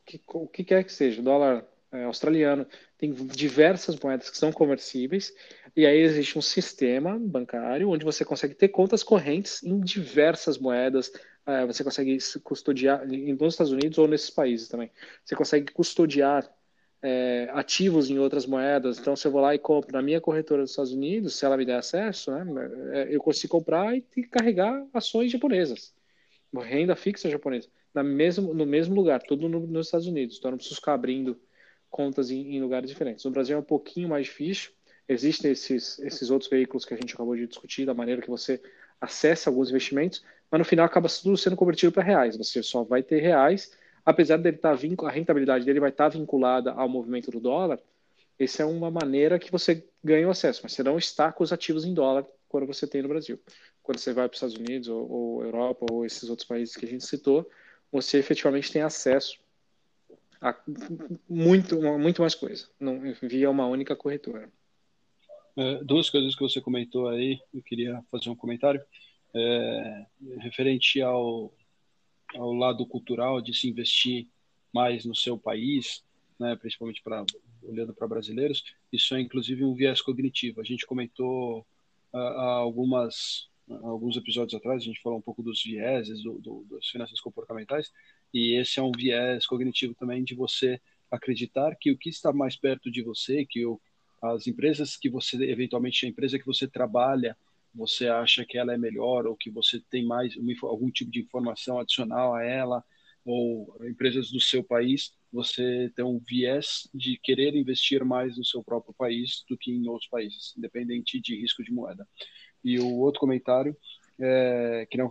que, 0.07 0.21
o 0.29 0.47
que 0.47 0.65
quer 0.65 0.85
que 0.85 0.93
seja, 0.93 1.21
dólar 1.21 1.67
é, 1.95 2.05
australiano, 2.05 2.67
tem 2.99 3.13
diversas 3.13 3.99
moedas 3.99 4.29
que 4.29 4.37
são 4.37 4.53
conversíveis, 4.53 5.33
e 5.77 5.87
aí 5.87 6.01
existe 6.01 6.37
um 6.37 6.43
sistema 6.43 7.19
bancário 7.19 7.89
onde 7.89 8.05
você 8.05 8.25
consegue 8.25 8.55
ter 8.55 8.69
contas 8.69 9.03
correntes 9.03 9.63
em 9.63 9.81
diversas 9.81 10.59
moedas, 10.59 11.13
é, 11.47 11.65
você 11.65 11.85
consegue 11.85 12.19
custodiar, 12.43 13.07
nos 13.07 13.55
Estados 13.55 13.73
Unidos 13.73 13.97
ou 13.99 14.09
nesses 14.09 14.31
países 14.31 14.69
também, 14.69 14.91
você 15.25 15.37
consegue 15.37 15.73
custodiar 15.73 16.49
é, 17.05 17.51
ativos 17.53 18.09
em 18.09 18.19
outras 18.19 18.47
moedas, 18.47 18.99
então 18.99 19.15
se 19.15 19.27
eu 19.27 19.31
vou 19.31 19.41
lá 19.41 19.55
e 19.55 19.59
compro 19.59 19.93
na 19.93 20.01
minha 20.01 20.21
corretora 20.21 20.63
dos 20.63 20.71
Estados 20.71 20.93
Unidos, 20.93 21.35
se 21.35 21.45
ela 21.45 21.57
me 21.57 21.65
der 21.65 21.77
acesso, 21.77 22.31
né, 22.31 22.45
é, 22.93 23.15
eu 23.15 23.21
consigo 23.21 23.51
comprar 23.51 23.95
e 23.95 24.01
carregar 24.31 24.87
ações 24.93 25.31
japonesas, 25.31 25.95
renda 26.55 26.97
fixa 26.97 27.29
japonesa 27.29 27.69
na 27.95 28.03
mesmo, 28.03 28.53
no 28.53 28.67
mesmo 28.67 28.95
lugar, 28.95 29.23
tudo 29.23 29.49
no, 29.49 29.61
nos 29.61 29.87
Estados 29.87 30.09
Unidos. 30.09 30.37
Então, 30.37 30.49
eu 30.49 30.53
não 30.53 30.59
preciso 30.59 30.81
ficar 30.81 30.95
abrindo 30.95 31.41
contas 31.89 32.31
em, 32.31 32.57
em, 32.57 32.61
lugares 32.61 32.91
diferentes. 32.91 33.25
No 33.25 33.31
Brasil 33.31 33.57
é 33.57 33.61
um 33.61 33.65
pouquinho 33.65 34.09
mais 34.09 34.27
difícil. 34.27 34.73
Existem 35.09 35.53
esses, 35.53 36.01
esses 36.01 36.31
outros 36.31 36.51
veículos 36.51 36.85
que 36.85 36.93
a 36.93 36.97
gente 36.97 37.15
acabou 37.15 37.37
de 37.37 37.47
discutir, 37.47 37.87
da 37.87 37.95
maneira 37.95 38.21
que 38.21 38.29
você 38.29 38.61
acessa 39.01 39.49
alguns 39.49 39.71
investimentos, 39.71 40.25
mas 40.51 40.59
no 40.59 40.65
final 40.65 40.85
acaba 40.85 41.09
tudo 41.09 41.37
sendo 41.37 41.57
convertido 41.57 41.93
para 41.93 42.03
reais. 42.03 42.37
Você 42.37 42.63
só 42.63 42.83
vai 42.83 43.03
ter 43.03 43.21
reais, 43.21 43.71
apesar 44.05 44.37
dele 44.37 44.57
estar 44.57 44.77
tá 44.77 45.07
a 45.07 45.11
rentabilidade 45.11 45.65
dele 45.65 45.81
vai 45.81 45.91
estar 45.91 46.11
tá 46.11 46.19
vinculada 46.19 46.73
ao 46.73 46.89
movimento 46.89 47.31
do 47.31 47.41
dólar. 47.41 47.81
Essa 48.39 48.63
é 48.63 48.67
uma 48.67 48.91
maneira 48.91 49.39
que 49.39 49.51
você 49.51 49.87
ganha 50.03 50.27
o 50.27 50.31
acesso, 50.31 50.61
mas 50.63 50.73
você 50.73 50.83
não 50.83 50.99
está 50.99 51.33
com 51.33 51.45
os 51.45 51.53
ativos 51.53 51.85
em 51.85 51.95
dólar 51.95 52.27
quando 52.49 52.67
você 52.67 52.87
tem 52.87 53.03
no 53.03 53.09
Brasil. 53.09 53.41
Quando 53.83 53.99
você 53.99 54.13
vai 54.13 54.29
para 54.29 54.35
os 54.35 54.43
Estados 54.43 54.57
Unidos 54.57 54.89
ou, 54.89 55.11
ou 55.11 55.45
Europa 55.45 55.87
ou 55.91 56.05
esses 56.05 56.29
outros 56.29 56.47
países 56.47 56.77
que 56.77 56.85
a 56.85 56.89
gente 56.89 57.05
citou, 57.05 57.49
você 57.93 58.19
efetivamente 58.19 58.73
tem 58.73 58.83
acesso 58.83 59.39
a 60.41 60.55
muito, 61.29 61.81
muito 61.99 62.21
mais 62.21 62.35
coisa, 62.35 62.69
não, 62.79 63.01
via 63.23 63.49
uma 63.49 63.67
única 63.67 63.97
corretora. 63.97 64.51
É, 65.57 65.83
duas 65.83 66.11
coisas 66.11 66.35
que 66.35 66.43
você 66.43 66.61
comentou 66.61 67.09
aí, 67.09 67.39
eu 67.53 67.63
queria 67.63 68.03
fazer 68.11 68.29
um 68.29 68.37
comentário. 68.37 68.85
É, 69.35 70.07
referente 70.39 71.01
ao, 71.01 71.53
ao 72.35 72.53
lado 72.53 72.87
cultural 72.87 73.41
de 73.41 73.55
se 73.55 73.69
investir 73.69 74.27
mais 74.73 75.05
no 75.05 75.15
seu 75.15 75.39
país, 75.39 76.05
né, 76.39 76.57
principalmente 76.57 77.03
para 77.03 77.25
olhando 77.63 77.95
para 77.95 78.07
brasileiros, 78.07 78.65
isso 78.93 79.15
é 79.15 79.21
inclusive 79.21 79.65
um 79.65 79.75
viés 79.75 80.03
cognitivo. 80.03 80.61
A 80.61 80.65
gente 80.65 80.87
comentou 80.87 81.67
há 82.13 82.57
algumas 82.57 83.49
alguns 83.67 84.15
episódios 84.17 84.55
atrás, 84.55 84.83
a 84.83 84.85
gente 84.85 85.01
falou 85.01 85.19
um 85.19 85.23
pouco 85.23 85.43
dos 85.43 85.63
vieses, 85.63 86.23
do, 86.23 86.39
do, 86.39 86.67
das 86.71 86.87
finanças 86.89 87.19
comportamentais, 87.19 87.91
e 88.33 88.61
esse 88.61 88.79
é 88.79 88.83
um 88.83 88.93
viés 88.93 89.47
cognitivo 89.47 89.95
também 89.95 90.23
de 90.23 90.35
você 90.35 90.79
acreditar 91.11 91.75
que 91.77 91.91
o 91.91 91.97
que 91.97 92.11
está 92.11 92.33
mais 92.33 92.57
perto 92.57 92.91
de 92.91 93.03
você, 93.03 93.47
que 93.47 93.65
o, 93.65 93.81
as 94.21 94.47
empresas 94.47 94.97
que 94.97 95.09
você, 95.09 95.37
eventualmente 95.51 96.05
a 96.05 96.09
empresa 96.09 96.39
que 96.39 96.45
você 96.45 96.69
trabalha, 96.69 97.37
você 97.75 98.09
acha 98.09 98.45
que 98.45 98.57
ela 98.57 98.73
é 98.73 98.79
melhor 98.79 99.27
ou 99.27 99.37
que 99.37 99.51
você 99.51 99.81
tem 99.91 100.05
mais 100.07 100.35
algum 100.63 100.91
tipo 100.91 101.11
de 101.11 101.21
informação 101.21 101.79
adicional 101.79 102.35
a 102.35 102.45
ela, 102.45 102.85
ou 103.25 103.77
empresas 103.89 104.31
do 104.31 104.41
seu 104.41 104.63
país, 104.63 105.13
você 105.33 105.91
tem 105.97 106.05
um 106.05 106.21
viés 106.21 106.89
de 106.95 107.19
querer 107.23 107.57
investir 107.57 108.05
mais 108.05 108.37
no 108.37 108.45
seu 108.45 108.63
próprio 108.63 108.95
país 108.95 109.43
do 109.49 109.57
que 109.57 109.73
em 109.73 109.89
outros 109.89 110.09
países, 110.09 110.55
independente 110.57 111.21
de 111.21 111.41
risco 111.41 111.65
de 111.65 111.73
moeda. 111.73 112.07
E 112.63 112.79
o 112.79 112.99
outro 112.99 113.21
comentário 113.21 113.77
é 114.21 114.87
que 114.91 114.99
não, 114.99 115.11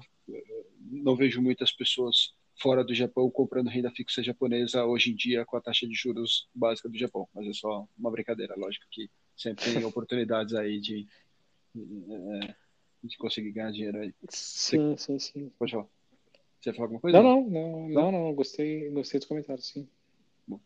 não 0.80 1.16
vejo 1.16 1.42
muitas 1.42 1.72
pessoas 1.72 2.34
fora 2.62 2.84
do 2.84 2.94
Japão 2.94 3.30
comprando 3.32 3.68
renda 3.68 3.92
fixa 3.92 4.24
japonesa 4.24 4.86
hoje 4.86 5.12
em 5.12 5.16
dia 5.16 5.44
com 5.44 5.58
a 5.58 5.62
taxa 5.62 5.88
de 5.88 5.94
juros 5.94 6.48
básica 6.54 6.88
do 6.88 6.98
Japão, 6.98 7.28
mas 7.34 7.48
é 7.48 7.54
só 7.54 7.88
uma 7.98 8.12
brincadeira, 8.12 8.54
lógico 8.56 8.86
que 8.92 9.10
sempre 9.36 9.74
tem 9.74 9.84
oportunidades 9.84 10.54
aí 10.54 10.80
de, 10.80 11.08
é, 11.76 12.56
de 13.04 13.18
conseguir 13.18 13.52
ganhar 13.52 13.72
dinheiro 13.72 14.00
aí. 14.00 14.14
Sim, 14.30 14.96
sim, 14.98 15.20
sim. 15.20 15.52
Pode 15.58 15.72
falar. 15.72 15.88
Você 16.60 16.70
ia 16.70 16.74
falar 16.74 16.86
alguma 16.86 17.02
coisa? 17.02 17.22
Não, 17.22 17.42
não, 17.42 17.50
não, 17.50 17.90
não, 17.90 18.12
não, 18.12 18.34
gostei, 18.34 18.90
gostei 18.90 19.20
dos 19.20 19.28
comentários, 19.28 19.68
sim. 19.68 19.88
Bom. 20.48 20.60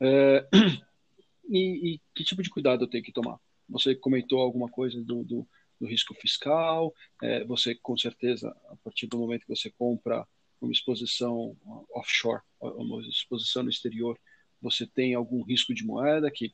É, 0.00 0.46
e, 1.48 1.94
e, 1.94 2.00
que 2.14 2.24
tipo 2.24 2.42
de 2.42 2.50
cuidado 2.50 2.84
eu 2.84 2.88
tenho 2.88 3.02
que 3.02 3.12
tomar? 3.12 3.38
Você 3.68 3.94
comentou 3.94 4.40
alguma 4.40 4.68
coisa 4.68 5.02
do, 5.02 5.24
do, 5.24 5.48
do 5.80 5.86
risco 5.86 6.14
fiscal, 6.14 6.94
é, 7.22 7.44
você 7.44 7.74
com 7.74 7.96
certeza, 7.96 8.54
a 8.68 8.76
partir 8.76 9.06
do 9.06 9.18
momento 9.18 9.46
que 9.46 9.56
você 9.56 9.70
compra 9.70 10.26
uma 10.60 10.72
exposição 10.72 11.56
offshore, 11.94 12.42
uma 12.60 13.00
exposição 13.02 13.62
no 13.62 13.70
exterior, 13.70 14.18
você 14.60 14.86
tem 14.86 15.14
algum 15.14 15.42
risco 15.42 15.72
de 15.72 15.84
moeda 15.84 16.30
que 16.30 16.52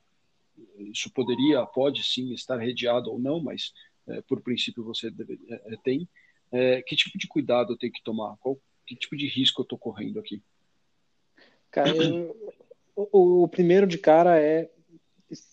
isso 0.78 1.10
poderia, 1.10 1.64
pode 1.66 2.02
sim 2.04 2.32
estar 2.32 2.58
redeado 2.58 3.10
ou 3.10 3.18
não, 3.18 3.40
mas 3.42 3.72
é, 3.72 3.93
por 4.28 4.40
princípio 4.40 4.84
você 4.84 5.10
deve, 5.10 5.38
é, 5.48 5.76
tem. 5.82 6.08
É, 6.52 6.82
que 6.82 6.94
tipo 6.94 7.18
de 7.18 7.26
cuidado 7.26 7.72
eu 7.72 7.76
tenho 7.76 7.92
que 7.92 8.02
tomar? 8.02 8.36
Qual, 8.38 8.58
que 8.86 8.94
tipo 8.94 9.16
de 9.16 9.26
risco 9.26 9.60
eu 9.60 9.64
estou 9.64 9.78
correndo 9.78 10.18
aqui? 10.18 10.42
Cara, 11.70 11.92
o, 12.94 13.42
o, 13.42 13.48
primeiro 13.48 13.86
de 13.86 13.98
cara 13.98 14.40
é 14.40 14.70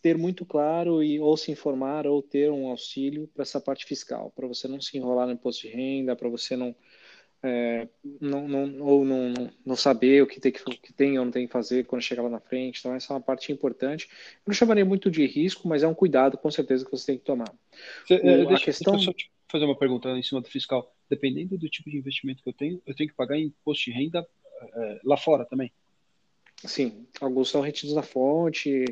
ter 0.01 0.17
muito 0.17 0.45
claro 0.45 1.01
e 1.01 1.19
ou 1.19 1.35
se 1.35 1.51
informar 1.51 2.05
ou 2.05 2.21
ter 2.21 2.51
um 2.51 2.67
auxílio 2.67 3.27
para 3.33 3.41
essa 3.41 3.59
parte 3.59 3.85
fiscal, 3.85 4.31
para 4.35 4.47
você 4.47 4.67
não 4.67 4.79
se 4.79 4.95
enrolar 4.97 5.25
no 5.25 5.33
imposto 5.33 5.63
de 5.63 5.73
renda, 5.73 6.15
para 6.15 6.29
você 6.29 6.55
não 6.55 6.75
é, 7.43 7.87
não, 8.19 8.47
não, 8.47 8.81
ou 8.81 9.03
não, 9.03 9.33
não 9.65 9.75
saber 9.75 10.21
o 10.21 10.27
que 10.27 10.39
tem, 10.39 10.51
que, 10.51 10.63
que 10.63 10.93
tem 10.93 11.17
ou 11.17 11.25
não 11.25 11.31
tem 11.31 11.47
que 11.47 11.53
fazer 11.53 11.85
quando 11.85 12.01
chegar 12.01 12.23
lá 12.23 12.29
na 12.29 12.39
frente. 12.39 12.79
Então, 12.79 12.93
essa 12.93 13.11
é 13.11 13.15
uma 13.15 13.21
parte 13.21 13.51
importante. 13.51 14.07
Eu 14.11 14.43
não 14.47 14.53
chamaria 14.53 14.85
muito 14.85 15.09
de 15.09 15.25
risco, 15.25 15.67
mas 15.67 15.83
é 15.83 15.87
um 15.87 15.93
cuidado, 15.93 16.37
com 16.37 16.51
certeza, 16.51 16.85
que 16.85 16.91
você 16.91 17.07
tem 17.07 17.17
que 17.17 17.25
tomar. 17.25 17.51
Você, 18.05 18.15
o, 18.15 18.21
deixa, 18.21 18.53
a 18.53 18.59
questão... 18.59 18.93
Deixa 18.93 19.11
eu 19.11 19.15
só 19.19 19.25
fazer 19.51 19.65
uma 19.65 19.77
pergunta 19.77 20.09
em 20.09 20.23
cima 20.23 20.41
do 20.41 20.47
fiscal. 20.47 20.95
Dependendo 21.09 21.57
do 21.57 21.69
tipo 21.69 21.89
de 21.89 21.97
investimento 21.97 22.41
que 22.41 22.49
eu 22.49 22.53
tenho, 22.53 22.81
eu 22.85 22.95
tenho 22.95 23.09
que 23.09 23.15
pagar 23.15 23.37
imposto 23.37 23.85
de 23.85 23.91
renda 23.91 24.25
é, 24.61 24.99
lá 25.03 25.17
fora 25.17 25.43
também? 25.45 25.71
Sim, 26.63 27.07
alguns 27.19 27.49
são 27.49 27.61
retidos 27.61 27.95
na 27.95 28.03
fonte, 28.03 28.85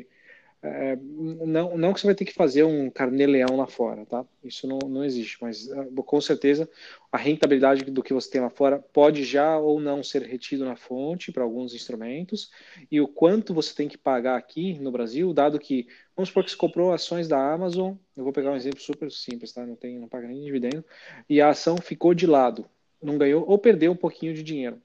é, 0.62 0.94
não, 0.96 1.78
não 1.78 1.94
que 1.94 2.00
você 2.00 2.06
vai 2.06 2.14
ter 2.14 2.26
que 2.26 2.34
fazer 2.34 2.64
um 2.64 2.90
carnê-leão 2.90 3.56
lá 3.56 3.66
fora, 3.66 4.04
tá? 4.04 4.26
Isso 4.44 4.66
não, 4.66 4.78
não 4.78 5.02
existe, 5.02 5.38
mas 5.40 5.70
é, 5.70 5.88
com 6.04 6.20
certeza 6.20 6.68
a 7.10 7.16
rentabilidade 7.16 7.84
do 7.84 8.02
que 8.02 8.12
você 8.12 8.30
tem 8.30 8.42
lá 8.42 8.50
fora 8.50 8.78
pode 8.78 9.24
já 9.24 9.58
ou 9.58 9.80
não 9.80 10.02
ser 10.02 10.22
retido 10.22 10.66
na 10.66 10.76
fonte 10.76 11.32
para 11.32 11.42
alguns 11.42 11.74
instrumentos, 11.74 12.50
e 12.90 13.00
o 13.00 13.08
quanto 13.08 13.54
você 13.54 13.74
tem 13.74 13.88
que 13.88 13.96
pagar 13.96 14.36
aqui 14.36 14.78
no 14.78 14.92
Brasil, 14.92 15.32
dado 15.32 15.58
que, 15.58 15.88
vamos 16.14 16.28
supor 16.28 16.44
que 16.44 16.50
você 16.50 16.56
comprou 16.56 16.92
ações 16.92 17.26
da 17.26 17.52
Amazon, 17.52 17.94
eu 18.14 18.22
vou 18.22 18.32
pegar 18.32 18.52
um 18.52 18.56
exemplo 18.56 18.80
super 18.80 19.10
simples, 19.10 19.52
tá? 19.52 19.64
Não, 19.64 19.76
tem, 19.76 19.98
não 19.98 20.08
paga 20.08 20.28
nem 20.28 20.42
dividendo, 20.42 20.84
e 21.26 21.40
a 21.40 21.48
ação 21.48 21.78
ficou 21.78 22.12
de 22.12 22.26
lado, 22.26 22.66
não 23.02 23.16
ganhou 23.16 23.46
ou 23.48 23.58
perdeu 23.58 23.92
um 23.92 23.96
pouquinho 23.96 24.34
de 24.34 24.42
dinheiro. 24.42 24.80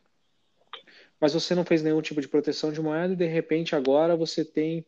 Mas 1.20 1.34
você 1.34 1.56
não 1.56 1.66
fez 1.66 1.82
nenhum 1.82 2.02
tipo 2.02 2.22
de 2.22 2.28
proteção 2.28 2.72
de 2.72 2.82
moeda 2.82 3.14
e 3.14 3.16
de 3.16 3.26
repente 3.26 3.76
agora 3.76 4.16
você 4.16 4.44
tem 4.44 4.86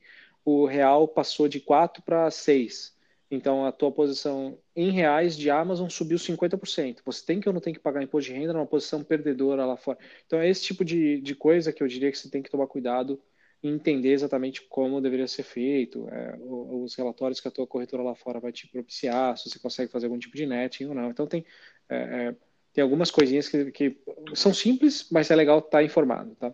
o 0.47 0.65
real 0.65 1.09
passou 1.09 1.45
de 1.49 1.59
4 1.59 2.01
para 2.01 2.31
6. 2.31 2.95
Então, 3.29 3.65
a 3.65 3.71
tua 3.73 3.91
posição 3.91 4.57
em 4.73 4.91
reais 4.91 5.35
de 5.35 5.49
Amazon 5.49 5.89
subiu 5.89 6.17
50%. 6.17 6.99
Você 7.03 7.25
tem 7.25 7.41
que 7.41 7.49
ou 7.49 7.53
não 7.53 7.59
tem 7.59 7.73
que 7.73 7.81
pagar 7.81 8.01
imposto 8.01 8.31
de 8.31 8.39
renda 8.39 8.53
numa 8.53 8.65
posição 8.65 9.03
perdedora 9.03 9.65
lá 9.65 9.75
fora. 9.75 9.97
Então, 10.25 10.39
é 10.39 10.47
esse 10.47 10.63
tipo 10.63 10.85
de, 10.85 11.19
de 11.19 11.35
coisa 11.35 11.73
que 11.73 11.83
eu 11.83 11.87
diria 11.87 12.09
que 12.09 12.17
você 12.17 12.29
tem 12.29 12.41
que 12.41 12.49
tomar 12.49 12.65
cuidado 12.67 13.21
e 13.61 13.67
entender 13.67 14.13
exatamente 14.13 14.61
como 14.61 15.01
deveria 15.01 15.27
ser 15.27 15.43
feito, 15.43 16.07
é, 16.09 16.37
os 16.39 16.95
relatórios 16.95 17.41
que 17.41 17.49
a 17.49 17.51
tua 17.51 17.67
corretora 17.67 18.01
lá 18.01 18.15
fora 18.15 18.39
vai 18.39 18.53
te 18.53 18.67
propiciar, 18.67 19.37
se 19.37 19.49
você 19.49 19.59
consegue 19.59 19.91
fazer 19.91 20.05
algum 20.05 20.17
tipo 20.17 20.37
de 20.37 20.45
netting 20.45 20.85
ou 20.85 20.95
não. 20.95 21.09
Então, 21.09 21.27
tem, 21.27 21.45
é, 21.89 21.97
é, 21.97 22.35
tem 22.71 22.81
algumas 22.81 23.11
coisinhas 23.11 23.49
que, 23.49 23.69
que, 23.71 23.97
são 24.33 24.53
simples, 24.53 25.09
mas 25.11 25.29
é 25.29 25.35
legal 25.35 25.59
estar 25.59 25.83
informado. 25.83 26.33
Tá? 26.35 26.53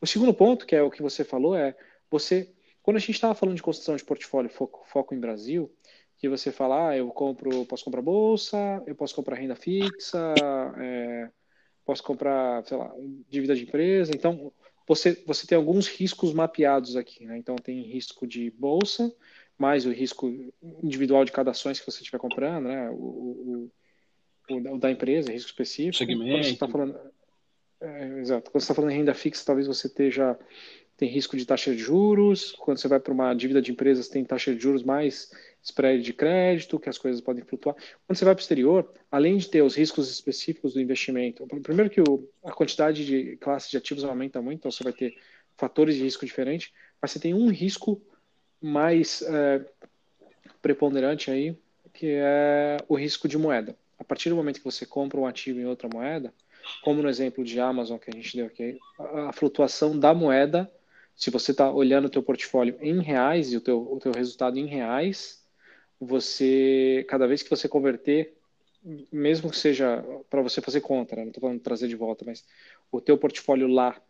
O 0.00 0.06
segundo 0.06 0.32
ponto, 0.32 0.64
que 0.64 0.74
é 0.74 0.82
o 0.82 0.90
que 0.90 1.02
você 1.02 1.22
falou, 1.24 1.54
é 1.54 1.76
você 2.10 2.53
quando 2.84 2.98
a 2.98 3.00
gente 3.00 3.12
estava 3.12 3.34
falando 3.34 3.56
de 3.56 3.62
construção 3.62 3.96
de 3.96 4.04
portfólio 4.04 4.50
foco, 4.50 4.84
foco 4.86 5.14
em 5.14 5.18
Brasil, 5.18 5.74
que 6.18 6.28
você 6.28 6.52
fala, 6.52 6.90
ah, 6.90 6.96
eu 6.96 7.08
compro, 7.08 7.64
posso 7.64 7.82
comprar 7.82 8.02
bolsa, 8.02 8.82
eu 8.86 8.94
posso 8.94 9.14
comprar 9.14 9.36
renda 9.36 9.56
fixa, 9.56 10.34
é, 10.78 11.30
posso 11.82 12.02
comprar, 12.02 12.62
sei 12.66 12.76
lá, 12.76 12.94
dívida 13.26 13.56
de 13.56 13.62
empresa. 13.62 14.12
Então, 14.14 14.52
você, 14.86 15.14
você 15.26 15.46
tem 15.46 15.56
alguns 15.56 15.88
riscos 15.88 16.34
mapeados 16.34 16.94
aqui, 16.94 17.24
né? 17.24 17.38
Então, 17.38 17.56
tem 17.56 17.80
risco 17.80 18.26
de 18.26 18.50
bolsa, 18.50 19.10
mais 19.56 19.86
o 19.86 19.90
risco 19.90 20.30
individual 20.82 21.24
de 21.24 21.32
cada 21.32 21.52
ações 21.52 21.80
que 21.80 21.90
você 21.90 22.00
estiver 22.00 22.18
comprando, 22.18 22.68
né? 22.68 22.90
O, 22.90 23.70
o, 24.50 24.56
o, 24.74 24.78
da 24.78 24.90
empresa, 24.90 25.32
risco 25.32 25.48
específico. 25.48 25.96
Segmento. 25.96 26.30
Quando 26.30 26.44
você 26.44 26.50
está 26.50 26.68
falando, 26.68 27.00
é, 27.80 28.18
exato. 28.18 28.50
Quando 28.50 28.60
você 28.60 28.64
está 28.64 28.74
falando 28.74 28.90
em 28.90 28.96
renda 28.96 29.14
fixa, 29.14 29.42
talvez 29.42 29.66
você 29.66 29.86
esteja 29.86 30.38
tem 30.96 31.08
risco 31.08 31.36
de 31.36 31.44
taxa 31.44 31.72
de 31.74 31.78
juros. 31.78 32.52
Quando 32.52 32.78
você 32.78 32.88
vai 32.88 33.00
para 33.00 33.12
uma 33.12 33.34
dívida 33.34 33.60
de 33.60 33.72
empresas, 33.72 34.08
tem 34.08 34.24
taxa 34.24 34.54
de 34.54 34.60
juros 34.60 34.82
mais 34.82 35.30
spread 35.62 36.02
de 36.02 36.12
crédito, 36.12 36.78
que 36.78 36.88
as 36.88 36.98
coisas 36.98 37.20
podem 37.20 37.42
flutuar. 37.42 37.74
Quando 38.06 38.16
você 38.16 38.24
vai 38.24 38.34
para 38.34 38.40
o 38.40 38.42
exterior, 38.42 38.92
além 39.10 39.36
de 39.38 39.48
ter 39.48 39.62
os 39.62 39.74
riscos 39.74 40.10
específicos 40.10 40.74
do 40.74 40.80
investimento, 40.80 41.46
primeiro 41.62 41.90
que 41.90 42.00
o, 42.00 42.28
a 42.44 42.52
quantidade 42.52 43.04
de 43.04 43.36
classes 43.38 43.70
de 43.70 43.76
ativos 43.76 44.04
aumenta 44.04 44.40
muito, 44.42 44.58
então 44.58 44.70
você 44.70 44.84
vai 44.84 44.92
ter 44.92 45.16
fatores 45.56 45.96
de 45.96 46.02
risco 46.02 46.26
diferentes, 46.26 46.72
mas 47.00 47.10
você 47.10 47.18
tem 47.18 47.32
um 47.32 47.48
risco 47.48 48.00
mais 48.60 49.22
é, 49.22 49.64
preponderante 50.60 51.30
aí, 51.30 51.56
que 51.92 52.08
é 52.08 52.76
o 52.88 52.94
risco 52.94 53.26
de 53.26 53.38
moeda. 53.38 53.76
A 53.98 54.04
partir 54.04 54.28
do 54.28 54.36
momento 54.36 54.58
que 54.58 54.64
você 54.64 54.84
compra 54.84 55.18
um 55.18 55.26
ativo 55.26 55.60
em 55.60 55.66
outra 55.66 55.88
moeda, 55.88 56.32
como 56.82 57.02
no 57.02 57.08
exemplo 57.08 57.44
de 57.44 57.60
Amazon 57.60 57.98
que 57.98 58.10
a 58.10 58.12
gente 58.12 58.36
deu 58.36 58.46
aqui, 58.46 58.78
a 58.98 59.32
flutuação 59.32 59.98
da 59.98 60.12
moeda 60.12 60.70
se 61.16 61.30
você 61.30 61.52
está 61.52 61.70
olhando 61.70 62.06
o 62.06 62.10
teu 62.10 62.22
portfólio 62.22 62.76
em 62.80 63.00
reais 63.00 63.52
e 63.52 63.56
o 63.56 63.60
teu, 63.60 63.80
o 63.80 63.98
teu 63.98 64.12
resultado 64.12 64.58
em 64.58 64.66
reais, 64.66 65.44
você, 66.00 67.04
cada 67.08 67.26
vez 67.26 67.42
que 67.42 67.50
você 67.50 67.68
converter, 67.68 68.36
mesmo 69.10 69.50
que 69.50 69.56
seja 69.56 70.04
para 70.28 70.42
você 70.42 70.60
fazer 70.60 70.80
conta, 70.80 71.16
né? 71.16 71.22
não 71.22 71.28
estou 71.28 71.40
falando 71.40 71.60
trazer 71.60 71.88
de 71.88 71.96
volta, 71.96 72.24
mas 72.24 72.44
o 72.90 73.00
teu 73.00 73.16
portfólio 73.16 73.66
lá 73.66 74.00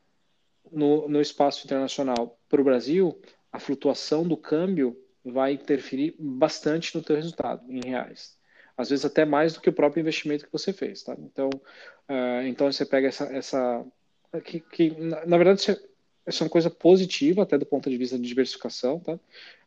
no, 0.72 1.08
no 1.08 1.20
espaço 1.20 1.64
internacional 1.64 2.38
para 2.48 2.60
o 2.60 2.64
Brasil, 2.64 3.20
a 3.52 3.58
flutuação 3.58 4.26
do 4.26 4.36
câmbio 4.36 4.98
vai 5.24 5.52
interferir 5.52 6.14
bastante 6.18 6.96
no 6.96 7.02
teu 7.02 7.16
resultado 7.16 7.70
em 7.70 7.80
reais. 7.86 8.36
Às 8.76 8.90
vezes 8.90 9.04
até 9.04 9.24
mais 9.24 9.54
do 9.54 9.60
que 9.60 9.68
o 9.68 9.72
próprio 9.72 10.00
investimento 10.00 10.44
que 10.44 10.52
você 10.52 10.72
fez, 10.72 11.02
tá? 11.02 11.14
Então, 11.18 11.48
uh, 12.08 12.42
então 12.44 12.70
você 12.70 12.84
pega 12.84 13.08
essa, 13.08 13.24
essa 13.26 13.86
que, 14.44 14.58
que 14.58 14.90
na, 15.00 15.24
na 15.24 15.36
verdade 15.36 15.62
você 15.62 15.80
essa 16.26 16.42
é 16.42 16.44
uma 16.44 16.50
coisa 16.50 16.70
positiva, 16.70 17.42
até 17.42 17.58
do 17.58 17.66
ponto 17.66 17.88
de 17.90 17.96
vista 17.96 18.18
de 18.18 18.26
diversificação, 18.26 18.98
tá? 18.98 19.18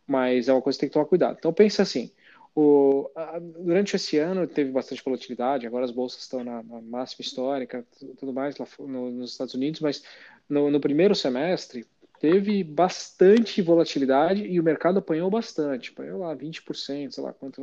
Mas 0.06 0.48
é 0.48 0.54
uma 0.54 0.62
coisa 0.62 0.78
que 0.78 0.82
tem 0.82 0.90
que 0.90 0.94
tomar 0.94 1.06
cuidado. 1.06 1.38
Então, 1.38 1.54
pense 1.54 1.82
assim: 1.82 2.12
o, 2.56 3.10
a, 3.16 3.40
durante 3.40 3.96
esse 3.96 4.18
ano 4.18 4.48
teve 4.48 4.72
bastante 4.72 5.04
volatilidade, 5.04 5.68
agora 5.68 5.86
as 5.86 5.92
bolsas 5.92 6.24
estão 6.24 6.44
na, 6.44 6.64
na 6.64 6.82
máxima 6.82 7.22
histórica, 7.22 7.86
tudo 8.18 8.34
mais 8.34 8.58
lá 8.58 8.66
no, 8.80 9.12
nos 9.12 9.32
Estados 9.32 9.54
Unidos, 9.54 9.80
mas 9.80 10.04
no, 10.50 10.72
no, 10.72 10.80
primeiro 10.80 11.14
semestre 11.14 11.86
teve 12.20 12.64
bastante 12.64 13.62
volatilidade 13.62 14.44
e 14.44 14.60
o 14.60 14.64
mercado 14.64 14.98
apanhou 14.98 15.30
bastante, 15.30 15.92
apanhou 15.92 16.22
lá 16.22 16.36
20%, 16.36 17.12
sei 17.12 17.24
lá 17.24 17.32
quanto, 17.32 17.62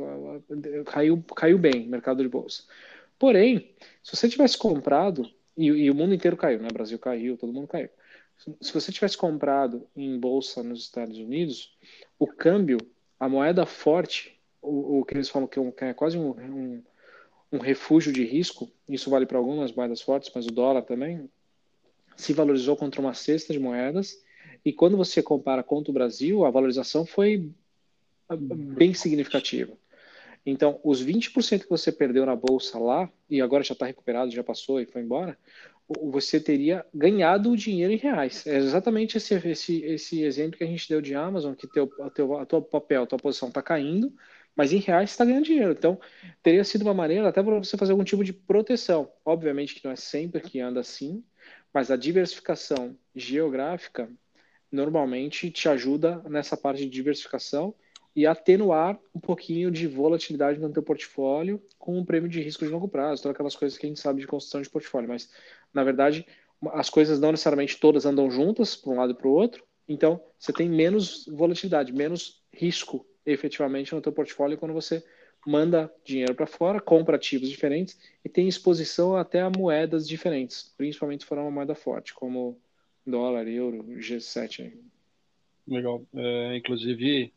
caiu, 0.85 1.21
caiu 1.35 1.57
bem 1.57 1.87
o 1.87 1.89
mercado 1.89 2.23
de 2.23 2.29
bolsa. 2.29 2.63
Porém, 3.19 3.71
se 4.01 4.15
você 4.15 4.29
tivesse 4.29 4.57
comprado, 4.57 5.29
e, 5.57 5.65
e 5.65 5.91
o 5.91 5.95
mundo 5.95 6.13
inteiro 6.13 6.37
caiu, 6.37 6.59
né? 6.59 6.67
O 6.69 6.73
Brasil 6.73 6.97
caiu, 6.97 7.37
todo 7.37 7.51
mundo 7.51 7.67
caiu 7.67 7.89
se 8.37 8.73
você 8.73 8.91
tivesse 8.91 9.17
comprado 9.17 9.87
em 9.95 10.19
bolsa 10.19 10.61
nos 10.61 10.81
Estados 10.81 11.17
Unidos, 11.17 11.75
o 12.19 12.27
câmbio, 12.27 12.77
a 13.19 13.27
moeda 13.27 13.65
forte, 13.65 14.39
o, 14.61 14.99
o 14.99 15.05
que 15.05 15.13
eles 15.13 15.29
falam 15.29 15.47
que 15.47 15.59
é, 15.59 15.71
que 15.71 15.85
é 15.85 15.93
quase 15.93 16.17
um, 16.17 16.31
um, 16.31 16.83
um, 17.53 17.57
refúgio 17.57 18.11
de 18.11 18.23
risco, 18.25 18.69
isso 18.87 19.09
vale 19.09 19.25
para 19.25 19.37
algumas 19.37 19.71
moedas 19.71 20.01
fortes, 20.01 20.31
mas 20.33 20.45
o 20.45 20.51
dólar 20.51 20.83
também, 20.83 21.29
se 22.15 22.33
valorizou 22.33 22.75
contra 22.75 23.01
uma 23.01 23.13
cesta 23.13 23.51
de 23.51 23.59
moedas. 23.59 24.21
E 24.63 24.71
quando 24.71 24.97
você 24.97 25.21
compara 25.21 25.63
contra 25.63 25.91
o 25.91 25.93
Brasil, 25.93 26.45
a 26.45 26.49
valorização 26.49 27.05
foi 27.05 27.51
bem 28.29 28.93
significativa. 28.93 29.73
Então, 30.45 30.79
os 30.83 31.03
20% 31.03 31.63
que 31.63 31.69
você 31.69 31.91
perdeu 31.91 32.25
na 32.25 32.35
bolsa 32.35 32.77
lá, 32.77 33.09
e 33.29 33.41
agora 33.41 33.63
já 33.63 33.73
está 33.73 33.85
recuperado, 33.85 34.31
já 34.31 34.43
passou 34.43 34.79
e 34.79 34.85
foi 34.85 35.01
embora, 35.01 35.37
você 35.87 36.39
teria 36.39 36.85
ganhado 36.93 37.51
o 37.51 37.57
dinheiro 37.57 37.93
em 37.93 37.97
reais. 37.97 38.45
É 38.47 38.57
exatamente 38.57 39.17
esse, 39.17 39.35
esse, 39.35 39.83
esse 39.83 40.23
exemplo 40.23 40.57
que 40.57 40.63
a 40.63 40.67
gente 40.67 40.89
deu 40.89 41.01
de 41.01 41.13
Amazon, 41.13 41.53
que 41.53 41.67
teu, 41.67 41.87
teu, 42.13 42.37
a 42.37 42.45
tua 42.45 42.61
papel, 42.61 43.03
a 43.03 43.07
tua 43.07 43.19
posição 43.19 43.49
está 43.49 43.61
caindo, 43.61 44.11
mas 44.55 44.73
em 44.73 44.77
reais 44.77 45.11
está 45.11 45.23
ganhando 45.23 45.45
dinheiro. 45.45 45.71
Então, 45.71 45.99
teria 46.41 46.63
sido 46.63 46.81
uma 46.81 46.93
maneira 46.93 47.29
até 47.29 47.43
para 47.43 47.57
você 47.59 47.77
fazer 47.77 47.91
algum 47.91 48.03
tipo 48.03 48.23
de 48.23 48.33
proteção. 48.33 49.11
Obviamente 49.23 49.75
que 49.75 49.85
não 49.85 49.91
é 49.91 49.95
sempre 49.95 50.41
que 50.41 50.59
anda 50.59 50.79
assim, 50.79 51.23
mas 51.73 51.91
a 51.91 51.95
diversificação 51.95 52.97
geográfica 53.13 54.09
normalmente 54.71 55.51
te 55.51 55.69
ajuda 55.69 56.21
nessa 56.27 56.57
parte 56.57 56.79
de 56.83 56.89
diversificação 56.89 57.75
e 58.15 58.25
atenuar 58.25 58.97
um 59.13 59.19
pouquinho 59.19 59.69
de 59.69 59.87
volatilidade 59.87 60.59
no 60.59 60.71
teu 60.71 60.81
portfólio 60.81 61.61
com 61.77 61.97
um 61.97 62.05
prêmio 62.05 62.29
de 62.29 62.41
risco 62.41 62.65
de 62.65 62.71
longo 62.71 62.87
prazo, 62.87 63.21
todas 63.21 63.35
aquelas 63.35 63.55
coisas 63.55 63.77
que 63.77 63.85
a 63.85 63.89
gente 63.89 63.99
sabe 63.99 64.21
de 64.21 64.27
construção 64.27 64.61
de 64.61 64.69
portfólio. 64.69 65.09
Mas, 65.09 65.29
na 65.73 65.83
verdade, 65.83 66.25
as 66.71 66.89
coisas 66.89 67.19
não 67.19 67.31
necessariamente 67.31 67.77
todas 67.77 68.05
andam 68.05 68.31
juntas, 68.31 68.75
para 68.75 68.91
um 68.91 68.95
lado 68.95 69.11
e 69.11 69.15
para 69.15 69.27
o 69.27 69.31
outro, 69.31 69.63
então 69.87 70.21
você 70.39 70.53
tem 70.53 70.69
menos 70.69 71.25
volatilidade, 71.27 71.91
menos 71.91 72.41
risco 72.53 73.05
efetivamente 73.25 73.93
no 73.93 74.01
teu 74.01 74.11
portfólio 74.11 74.57
quando 74.57 74.73
você 74.73 75.03
manda 75.45 75.93
dinheiro 76.03 76.33
para 76.33 76.47
fora, 76.47 76.79
compra 76.79 77.17
ativos 77.17 77.49
diferentes 77.49 77.99
e 78.23 78.29
tem 78.29 78.47
exposição 78.47 79.15
até 79.15 79.41
a 79.41 79.49
moedas 79.49 80.07
diferentes, 80.07 80.73
principalmente 80.77 81.21
se 81.21 81.27
for 81.27 81.37
uma 81.37 81.51
moeda 81.51 81.75
forte, 81.75 82.13
como 82.13 82.57
dólar, 83.05 83.47
euro, 83.47 83.83
G7. 83.99 84.73
Legal. 85.67 86.03
É, 86.15 86.57
inclusive, 86.57 87.31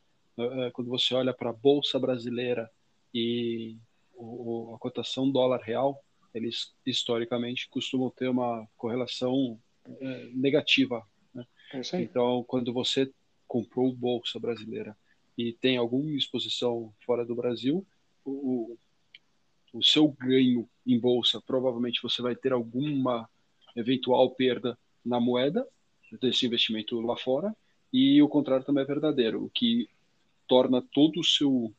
quando 0.73 0.89
você 0.89 1.15
olha 1.15 1.33
para 1.33 1.51
a 1.51 1.53
Bolsa 1.53 1.99
Brasileira 1.99 2.71
e 3.13 3.77
o, 4.15 4.75
a 4.75 4.79
cotação 4.79 5.31
dólar 5.31 5.61
real, 5.63 6.03
eles 6.35 6.75
historicamente 6.85 7.69
costumam 7.69 8.11
ter 8.11 8.29
uma 8.29 8.67
correlação 8.77 9.59
é, 10.01 10.31
negativa. 10.33 11.07
Né? 11.35 11.47
É 11.73 12.03
então, 12.03 12.45
quando 12.47 12.73
você 12.73 13.11
comprou 13.47 13.93
Bolsa 13.93 14.39
Brasileira 14.39 14.97
e 15.37 15.53
tem 15.53 15.77
alguma 15.77 16.11
exposição 16.11 16.93
fora 17.05 17.25
do 17.25 17.35
Brasil, 17.35 17.87
o, 18.25 18.77
o 19.73 19.83
seu 19.83 20.09
ganho 20.09 20.69
em 20.87 20.99
bolsa, 20.99 21.41
provavelmente 21.41 22.03
você 22.03 22.21
vai 22.21 22.35
ter 22.35 22.53
alguma 22.53 23.29
eventual 23.77 24.31
perda 24.33 24.79
na 25.05 25.21
moeda 25.21 25.67
desse 26.21 26.47
investimento 26.47 27.01
lá 27.01 27.17
fora, 27.17 27.55
e 27.93 28.21
o 28.21 28.29
contrário 28.29 28.65
também 28.65 28.83
é 28.83 28.87
verdadeiro, 28.87 29.45
o 29.45 29.51
que 29.51 29.89
torna 30.49 30.83
todo 30.93 31.21
o 31.21 31.25
seu 31.25 31.75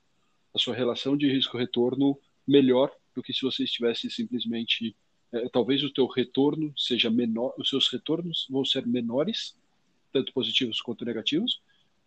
a 0.54 0.58
sua 0.58 0.74
relação 0.74 1.16
de 1.16 1.32
risco-retorno 1.32 2.20
melhor 2.48 2.92
do 3.14 3.22
que 3.22 3.34
se 3.34 3.42
você 3.42 3.64
estivesse 3.64 4.10
simplesmente 4.10 4.96
é, 5.32 5.48
talvez 5.50 5.84
o 5.84 5.94
teu 5.94 6.08
retorno 6.08 6.74
seja 6.76 7.10
menor, 7.10 7.54
os 7.58 7.70
seus 7.70 7.88
retornos 7.88 8.48
vão 8.50 8.66
ser 8.66 8.86
menores, 8.88 9.56
tanto 10.12 10.34
positivos 10.34 10.82
quanto 10.82 11.06
negativos, 11.06 11.62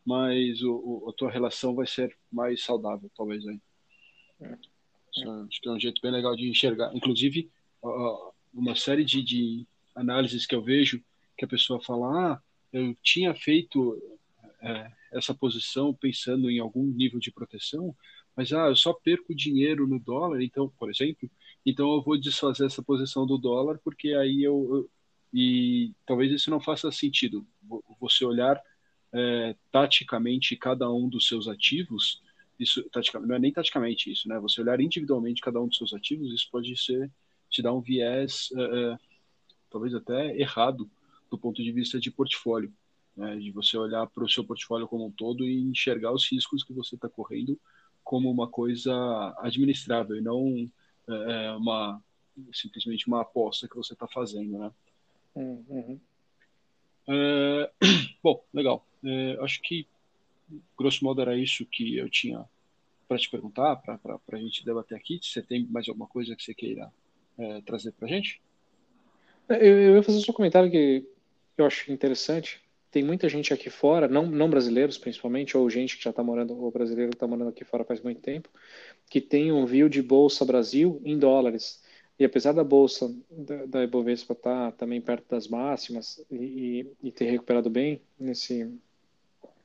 mas 0.04 0.61
o, 0.62 0.75
o, 0.75 1.11
a 1.11 1.12
tua 1.12 1.31
relação 1.31 1.75
vai 1.75 1.87
ser 1.87 2.16
mais 2.33 2.64
saudável, 2.64 3.11
talvez 3.16 3.47
aí. 3.47 3.61
É. 4.40 4.59
Acho 5.47 5.61
que 5.61 5.69
é 5.69 5.73
um 5.73 5.78
jeito 5.78 6.00
bem 6.02 6.11
legal 6.11 6.35
de 6.35 6.49
enxergar. 6.49 6.90
Inclusive, 6.95 7.50
uma 8.52 8.75
série 8.75 9.04
de, 9.04 9.23
de 9.23 9.66
análises 9.95 10.47
que 10.47 10.54
eu 10.54 10.62
vejo 10.62 11.02
que 11.37 11.45
a 11.45 11.49
pessoa 11.49 11.83
fala, 11.83 12.33
ah, 12.33 12.42
eu 12.73 12.97
tinha 13.02 13.35
feito 13.35 14.02
é, 14.62 14.90
essa 15.12 15.35
posição 15.35 15.95
pensando 15.95 16.50
em 16.50 16.59
algum 16.59 16.85
nível 16.87 17.21
de 17.21 17.31
proteção, 17.31 17.95
mas 18.37 18.52
ah, 18.52 18.69
eu 18.69 18.76
só 18.76 18.92
perco 18.92 19.35
dinheiro 19.35 19.87
no 19.87 19.99
dólar, 19.99 20.42
então, 20.42 20.69
por 20.78 20.90
exemplo, 20.90 21.31
então 21.64 21.92
eu 21.95 22.02
vou 22.02 22.19
desfazer 22.19 22.66
essa 22.66 22.83
posição 22.83 23.26
do 23.26 23.37
dólar 23.38 23.78
porque 23.85 24.14
aí 24.14 24.42
eu, 24.42 24.69
eu 24.73 24.90
e 25.33 25.95
talvez 26.04 26.31
isso 26.31 26.50
não 26.50 26.61
faça 26.61 26.92
sentido. 26.92 27.47
Você 27.99 28.25
olhar 28.25 28.61
é, 29.12 29.57
taticamente 29.71 30.57
cada 30.57 30.90
um 30.92 31.09
dos 31.09 31.26
seus 31.26 31.49
ativos, 31.49 32.21
isso 32.59 32.83
taticamente, 32.90 33.28
não 33.28 33.37
é 33.37 33.38
nem 33.38 33.52
taticamente 33.52 34.12
isso, 34.12 34.28
né? 34.28 34.38
Você 34.40 34.61
olhar 34.61 34.81
individualmente 34.81 35.40
cada 35.40 35.61
um 35.61 35.66
dos 35.66 35.78
seus 35.78 35.95
ativos, 35.95 36.33
isso 36.33 36.49
pode 36.50 36.76
ser 36.76 37.11
te 37.49 37.62
dar 37.62 37.73
um 37.73 37.81
viés 37.81 38.50
é, 38.54 38.62
é, 38.62 38.99
talvez 39.71 39.95
até 39.95 40.37
errado 40.38 40.90
do 41.31 41.38
ponto 41.38 41.62
de 41.62 41.72
vista 41.72 41.98
de 41.98 42.11
portfólio, 42.11 42.72
né? 43.16 43.37
de 43.37 43.51
você 43.51 43.77
olhar 43.77 44.07
para 44.07 44.25
o 44.25 44.29
seu 44.29 44.44
portfólio 44.44 44.88
como 44.88 45.07
um 45.07 45.11
todo 45.11 45.44
e 45.44 45.62
enxergar 45.62 46.12
os 46.12 46.31
riscos 46.31 46.62
que 46.62 46.72
você 46.72 46.94
está 46.94 47.09
correndo 47.09 47.59
como 48.03 48.31
uma 48.31 48.48
coisa 48.48 48.92
administrável 49.38 50.16
e 50.16 50.20
não 50.20 50.68
é, 51.09 51.46
é 51.46 51.53
uma 51.53 52.03
simplesmente 52.53 53.07
uma 53.07 53.22
aposta 53.22 53.68
que 53.68 53.77
você 53.77 53.92
está 53.92 54.09
fazendo, 54.09 54.59
né? 54.59 54.72
Uhum. 55.35 56.01
É, 57.09 57.70
bom, 58.22 58.42
legal. 58.53 58.87
É, 59.05 59.37
acho 59.40 59.61
que, 59.62 59.87
grosso 60.79 61.05
modo, 61.05 61.20
era 61.20 61.37
isso 61.37 61.66
que 61.66 61.96
eu 61.96 62.09
tinha 62.09 62.44
para 63.09 63.18
te 63.18 63.29
perguntar, 63.29 63.77
para 63.77 63.98
a 64.33 64.37
gente 64.37 64.64
debater 64.64 64.96
aqui. 64.96 65.20
Você 65.22 65.42
tem 65.42 65.66
mais 65.66 65.88
alguma 65.88 66.07
coisa 66.07 66.35
que 66.35 66.42
você 66.42 66.55
queira 66.55 66.90
é, 67.38 67.61
trazer 67.62 67.92
para 67.92 68.07
a 68.07 68.11
gente? 68.11 68.40
É, 69.48 69.57
eu, 69.57 69.79
eu 69.79 69.96
ia 69.96 70.03
fazer 70.03 70.20
só 70.20 70.33
um 70.33 70.35
comentário 70.35 70.70
que 70.70 71.07
eu 71.59 71.66
acho 71.66 71.92
interessante. 71.92 72.62
Tem 72.92 73.02
muita 73.02 73.26
gente 73.26 73.55
aqui 73.55 73.70
fora, 73.70 74.07
não, 74.07 74.26
não 74.26 74.50
brasileiros 74.50 74.98
principalmente, 74.98 75.57
ou 75.57 75.68
gente 75.70 75.96
que 75.96 76.05
já 76.05 76.11
está 76.11 76.22
morando, 76.22 76.55
ou 76.62 76.70
brasileiro 76.70 77.11
que 77.11 77.16
está 77.16 77.26
morando 77.26 77.48
aqui 77.48 77.64
fora 77.64 77.85
faz 77.85 78.02
muito 78.02 78.20
tempo, 78.20 78.50
que 79.09 79.18
tem 79.18 79.50
um 79.50 79.64
view 79.64 79.88
de 79.88 80.02
Bolsa 80.02 80.44
Brasil 80.44 81.00
em 81.02 81.18
dólares. 81.18 81.83
E 82.18 82.24
apesar 82.24 82.52
da 82.52 82.62
bolsa 82.62 83.11
da, 83.31 83.64
da 83.64 83.83
Ibovespa 83.83 84.35
estar 84.35 84.72
tá 84.72 84.76
também 84.76 85.00
perto 85.00 85.26
das 85.26 85.48
máximas 85.48 86.22
e, 86.31 86.87
e, 87.02 87.11
ter 87.11 87.31
recuperado 87.31 87.70
bem 87.70 88.02
nesse, 88.20 88.70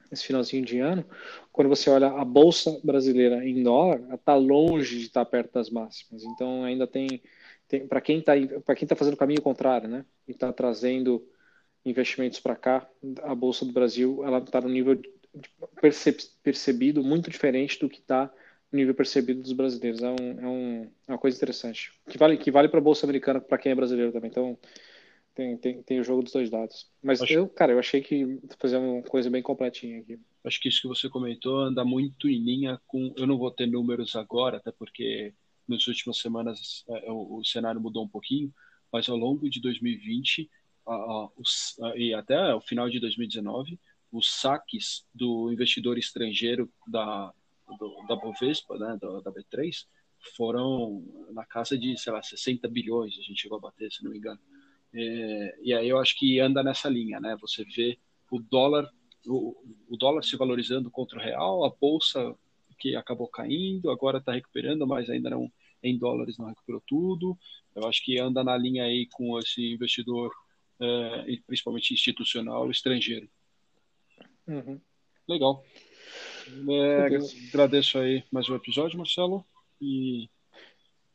nesse 0.09 0.25
finalzinho 0.25 0.63
de 0.63 0.79
ano, 0.79 1.03
quando 1.51 1.67
você 1.67 1.89
olha 1.89 2.07
a 2.07 2.23
bolsa 2.23 2.79
brasileira 2.81 3.45
em 3.45 3.61
dólar, 3.61 4.01
está 4.13 4.35
longe 4.35 4.99
de 4.99 5.07
estar 5.07 5.25
tá 5.25 5.29
perto 5.29 5.51
das 5.51 5.69
máximas. 5.69 6.23
Então 6.23 6.63
ainda 6.63 6.87
tem, 6.87 7.21
tem 7.67 7.85
para 7.85 7.99
quem 7.99 8.19
está 8.19 8.33
quem 8.73 8.87
tá 8.87 8.95
fazendo 8.95 9.15
o 9.15 9.17
caminho 9.17 9.41
contrário, 9.41 9.89
né, 9.89 10.05
e 10.25 10.31
está 10.31 10.53
trazendo 10.53 11.21
investimentos 11.89 12.39
para 12.39 12.56
cá, 12.56 12.89
a 13.23 13.36
bolsa 13.36 13.65
do 13.65 13.71
Brasil 13.71 14.23
ela 14.23 14.39
está 14.39 14.62
no 14.62 14.69
nível 14.69 15.00
percebido 16.43 17.04
muito 17.04 17.30
diferente 17.30 17.80
do 17.80 17.89
que 17.89 18.00
está 18.00 18.32
no 18.71 18.78
nível 18.78 18.93
percebido 18.93 19.41
dos 19.41 19.54
brasileiros. 19.54 20.02
É, 20.02 20.10
um, 20.10 20.39
é, 20.39 20.47
um, 20.47 20.91
é 21.08 21.12
uma 21.12 21.17
coisa 21.17 21.38
interessante. 21.38 21.91
Que 22.10 22.17
vale, 22.17 22.38
que 22.38 22.52
vale 22.52 22.67
para 22.67 22.80
a 22.80 22.84
Bolsa 22.84 23.06
Americana 23.06 23.39
para 23.39 23.58
quem 23.58 23.71
é 23.71 23.76
brasileiro 23.76 24.12
também. 24.12 24.30
Então, 24.30 24.58
tem, 25.34 25.58
tem, 25.58 25.84
tem 25.84 26.00
o 26.00 26.04
jogo 26.04 26.23
dos 26.23 26.34
dois 26.34 26.50
lados. 26.50 26.89
Mas 27.02 27.21
acho... 27.21 27.32
eu, 27.32 27.47
cara, 27.47 27.71
eu 27.71 27.80
achei 27.80 28.02
que 28.02 28.39
fazer 28.60 28.78
uma 28.78 29.04
coisa 29.04 29.30
bem 29.30 29.41
completinha 29.41 30.00
aqui. 30.00 30.19
Acho 30.43 30.60
que 30.60 30.67
isso 30.67 30.82
que 30.82 30.88
você 30.88 31.08
comentou 31.10 31.60
anda 31.60 31.86
muito 31.86 32.28
em 32.28 32.39
linha 32.39 32.80
com. 32.88 33.13
Eu 33.15 33.28
não 33.28 33.38
vou 33.38 33.52
ter 33.52 33.67
números 33.67 34.15
agora, 34.15 34.58
até 34.58 34.71
porque 34.71 35.34
nas 35.67 35.86
últimas 35.88 36.17
semanas 36.17 36.84
é, 36.89 37.12
o, 37.12 37.38
o 37.38 37.45
cenário 37.45 37.80
mudou 37.80 38.04
um 38.04 38.08
pouquinho, 38.08 38.52
mas 38.91 39.08
ao 39.10 39.17
longo 39.17 39.50
de 39.50 39.62
2020 39.62 40.50
e 41.95 42.13
até 42.13 42.54
o 42.54 42.62
final 42.62 42.89
de 42.89 43.00
2019, 43.00 43.80
os 44.12 44.39
saques 44.39 45.06
do 45.13 45.52
investidor 45.52 45.97
estrangeiro 45.97 46.71
da, 46.88 47.34
do, 47.78 48.06
da 48.08 48.15
Bovespa, 48.15 48.78
né, 48.78 48.97
da, 49.02 49.19
da 49.21 49.32
B3, 49.32 49.86
foram 50.36 51.04
na 51.32 51.45
casa 51.45 51.78
de, 51.78 51.97
sei 51.97 52.12
lá, 52.12 52.21
60 52.21 52.67
bilhões, 52.67 53.17
a 53.17 53.21
gente 53.21 53.41
chegou 53.41 53.58
a 53.58 53.62
bater, 53.62 53.91
se 53.91 54.04
não 54.04 54.12
me 54.12 54.17
engano. 54.17 54.39
É, 54.93 55.60
e 55.62 55.73
aí 55.73 55.88
eu 55.89 56.00
acho 56.00 56.17
que 56.17 56.39
anda 56.39 56.63
nessa 56.63 56.89
linha, 56.89 57.19
né? 57.19 57.38
Você 57.41 57.63
vê 57.63 58.00
o 58.32 58.39
dólar, 58.39 58.89
o, 59.26 59.56
o 59.89 59.97
dólar 59.97 60.23
se 60.23 60.36
valorizando 60.36 60.89
contra 60.89 61.19
o 61.19 61.21
real, 61.21 61.65
a 61.65 61.69
bolsa 61.69 62.36
que 62.80 62.95
acabou 62.95 63.28
caindo, 63.28 63.91
agora 63.91 64.19
está 64.19 64.34
recuperando, 64.34 64.86
mas 64.88 65.10
ainda 65.10 65.30
não 65.30 65.52
em 65.84 65.97
dólares 65.97 66.38
não 66.38 66.47
recuperou 66.47 66.82
tudo. 66.88 67.38
Eu 67.76 67.88
acho 67.88 68.04
que 68.04 68.19
anda 68.19 68.43
na 68.43 68.58
linha 68.58 68.84
aí 68.84 69.08
com 69.12 69.38
esse 69.38 69.73
investidor, 69.73 70.32
é, 70.81 71.37
principalmente 71.45 71.93
institucional, 71.93 72.69
estrangeiro. 72.71 73.29
Uhum. 74.47 74.79
Legal. 75.27 75.63
É, 76.69 77.17
agradeço 77.49 77.97
aí 77.97 78.23
mais 78.31 78.47
um 78.49 78.55
episódio, 78.55 78.97
Marcelo, 78.97 79.45
e 79.81 80.29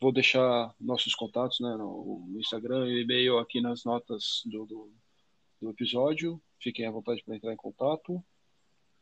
Vou 0.03 0.11
deixar 0.11 0.75
nossos 0.81 1.15
contatos 1.15 1.61
né, 1.61 1.77
no 1.77 2.35
Instagram 2.37 2.89
e 2.89 3.03
e-mail 3.03 3.39
aqui 3.39 3.61
nas 3.61 3.85
notas 3.85 4.43
do, 4.47 4.67
do, 4.67 4.93
do 5.61 5.71
episódio. 5.71 6.43
Fiquem 6.61 6.85
à 6.85 6.91
vontade 6.91 7.23
para 7.23 7.37
entrar 7.37 7.53
em 7.53 7.57
contato. 7.57 8.21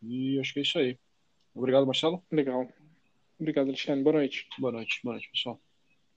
E 0.02 0.38
acho 0.38 0.52
que 0.52 0.58
é 0.58 0.62
isso 0.62 0.78
aí. 0.78 0.98
Obrigado, 1.54 1.86
Marcelo. 1.86 2.22
Legal. 2.30 2.68
Obrigado, 3.38 3.68
Alexandre. 3.68 4.04
Boa 4.04 4.16
noite. 4.16 4.46
Boa 4.58 4.72
noite. 4.72 5.00
Boa 5.02 5.14
noite, 5.14 5.30
pessoal. 5.30 5.58